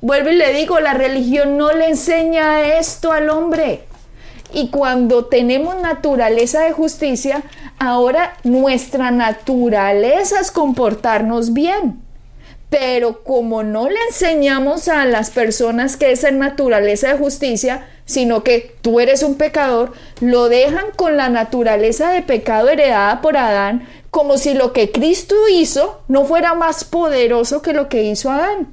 Vuelvo 0.00 0.30
y 0.30 0.36
le 0.36 0.52
digo, 0.54 0.80
la 0.80 0.94
religión 0.94 1.56
no 1.56 1.72
le 1.72 1.88
enseña 1.88 2.78
esto 2.78 3.12
al 3.12 3.30
hombre. 3.30 3.84
Y 4.52 4.68
cuando 4.70 5.26
tenemos 5.26 5.80
naturaleza 5.80 6.62
de 6.62 6.72
justicia, 6.72 7.42
ahora 7.78 8.34
nuestra 8.42 9.12
naturaleza 9.12 10.40
es 10.40 10.50
comportarnos 10.50 11.52
bien. 11.52 12.02
Pero 12.72 13.22
como 13.22 13.62
no 13.62 13.90
le 13.90 13.98
enseñamos 14.08 14.88
a 14.88 15.04
las 15.04 15.28
personas 15.28 15.98
que 15.98 16.10
es 16.10 16.24
en 16.24 16.38
naturaleza 16.38 17.08
de 17.08 17.18
justicia, 17.18 17.86
sino 18.06 18.42
que 18.42 18.74
tú 18.80 18.98
eres 18.98 19.22
un 19.22 19.34
pecador, 19.34 19.92
lo 20.20 20.48
dejan 20.48 20.86
con 20.96 21.18
la 21.18 21.28
naturaleza 21.28 22.12
de 22.12 22.22
pecado 22.22 22.70
heredada 22.70 23.20
por 23.20 23.36
Adán, 23.36 23.86
como 24.10 24.38
si 24.38 24.54
lo 24.54 24.72
que 24.72 24.90
Cristo 24.90 25.34
hizo 25.50 26.00
no 26.08 26.24
fuera 26.24 26.54
más 26.54 26.84
poderoso 26.84 27.60
que 27.60 27.74
lo 27.74 27.90
que 27.90 28.04
hizo 28.04 28.30
Adán. 28.30 28.68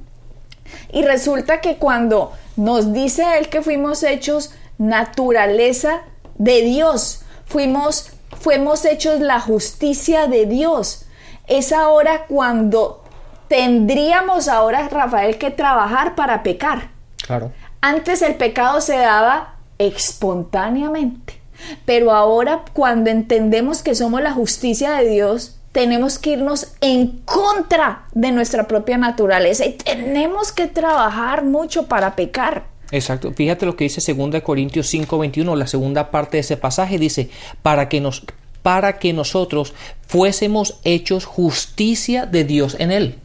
Y 0.90 1.02
resulta 1.02 1.60
que 1.60 1.76
cuando 1.76 2.32
nos 2.56 2.94
dice 2.94 3.22
él 3.36 3.50
que 3.50 3.60
fuimos 3.60 4.02
hechos 4.02 4.50
naturaleza 4.78 6.04
de 6.36 6.62
Dios, 6.62 7.20
fuimos, 7.44 8.12
fuimos 8.40 8.86
hechos 8.86 9.20
la 9.20 9.40
justicia 9.40 10.26
de 10.26 10.46
Dios, 10.46 11.04
es 11.48 11.70
ahora 11.74 12.24
cuando 12.28 13.04
tendríamos 13.50 14.46
ahora, 14.46 14.88
Rafael, 14.88 15.36
que 15.36 15.50
trabajar 15.50 16.14
para 16.14 16.44
pecar. 16.44 16.90
Claro. 17.26 17.50
Antes 17.80 18.22
el 18.22 18.36
pecado 18.36 18.80
se 18.80 18.96
daba 18.96 19.56
espontáneamente, 19.78 21.40
pero 21.84 22.12
ahora 22.12 22.62
cuando 22.72 23.10
entendemos 23.10 23.82
que 23.82 23.96
somos 23.96 24.22
la 24.22 24.32
justicia 24.32 24.92
de 24.92 25.08
Dios, 25.08 25.56
tenemos 25.72 26.20
que 26.20 26.30
irnos 26.30 26.74
en 26.80 27.22
contra 27.24 28.04
de 28.12 28.30
nuestra 28.30 28.68
propia 28.68 28.98
naturaleza 28.98 29.66
y 29.66 29.72
tenemos 29.72 30.52
que 30.52 30.68
trabajar 30.68 31.44
mucho 31.44 31.86
para 31.86 32.14
pecar. 32.14 32.66
Exacto. 32.92 33.32
Fíjate 33.32 33.66
lo 33.66 33.74
que 33.74 33.84
dice 33.84 34.14
2 34.14 34.42
Corintios 34.42 34.86
5:21, 34.94 35.56
la 35.56 35.66
segunda 35.66 36.12
parte 36.12 36.36
de 36.36 36.42
ese 36.42 36.56
pasaje 36.56 36.98
dice, 36.98 37.30
para 37.62 37.88
que 37.88 38.00
nos 38.00 38.22
para 38.62 38.98
que 38.98 39.12
nosotros 39.12 39.74
fuésemos 40.06 40.78
hechos 40.84 41.24
justicia 41.24 42.26
de 42.26 42.44
Dios 42.44 42.76
en 42.78 42.92
él 42.92 43.18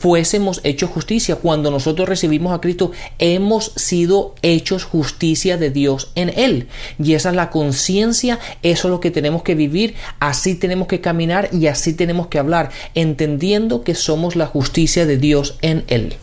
fuésemos 0.00 0.62
hechos 0.64 0.90
justicia. 0.90 1.36
Cuando 1.36 1.70
nosotros 1.70 2.08
recibimos 2.08 2.54
a 2.54 2.60
Cristo, 2.60 2.90
hemos 3.18 3.72
sido 3.76 4.34
hechos 4.40 4.84
justicia 4.84 5.58
de 5.58 5.70
Dios 5.70 6.10
en 6.14 6.30
Él. 6.30 6.68
Y 6.98 7.14
esa 7.14 7.28
es 7.28 7.36
la 7.36 7.50
conciencia, 7.50 8.38
eso 8.62 8.88
es 8.88 8.92
lo 8.92 9.00
que 9.00 9.10
tenemos 9.10 9.42
que 9.42 9.54
vivir, 9.54 9.94
así 10.18 10.54
tenemos 10.54 10.88
que 10.88 11.02
caminar 11.02 11.50
y 11.52 11.66
así 11.66 11.92
tenemos 11.92 12.28
que 12.28 12.38
hablar, 12.38 12.70
entendiendo 12.94 13.84
que 13.84 13.94
somos 13.94 14.36
la 14.36 14.46
justicia 14.46 15.04
de 15.04 15.18
Dios 15.18 15.58
en 15.60 15.84
Él. 15.88 16.14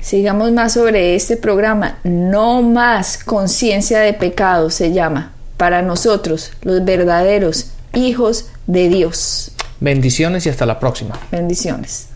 Sigamos 0.00 0.52
más 0.52 0.74
sobre 0.74 1.16
este 1.16 1.36
programa. 1.36 1.98
No 2.04 2.62
más 2.62 3.18
conciencia 3.18 3.98
de 3.98 4.12
pecado 4.12 4.70
se 4.70 4.92
llama 4.92 5.32
para 5.56 5.82
nosotros, 5.82 6.52
los 6.62 6.84
verdaderos 6.84 7.72
hijos 7.92 8.50
de 8.68 8.88
Dios. 8.88 9.50
Bendiciones 9.80 10.46
y 10.46 10.48
hasta 10.48 10.64
la 10.64 10.78
próxima. 10.78 11.18
Bendiciones. 11.32 12.15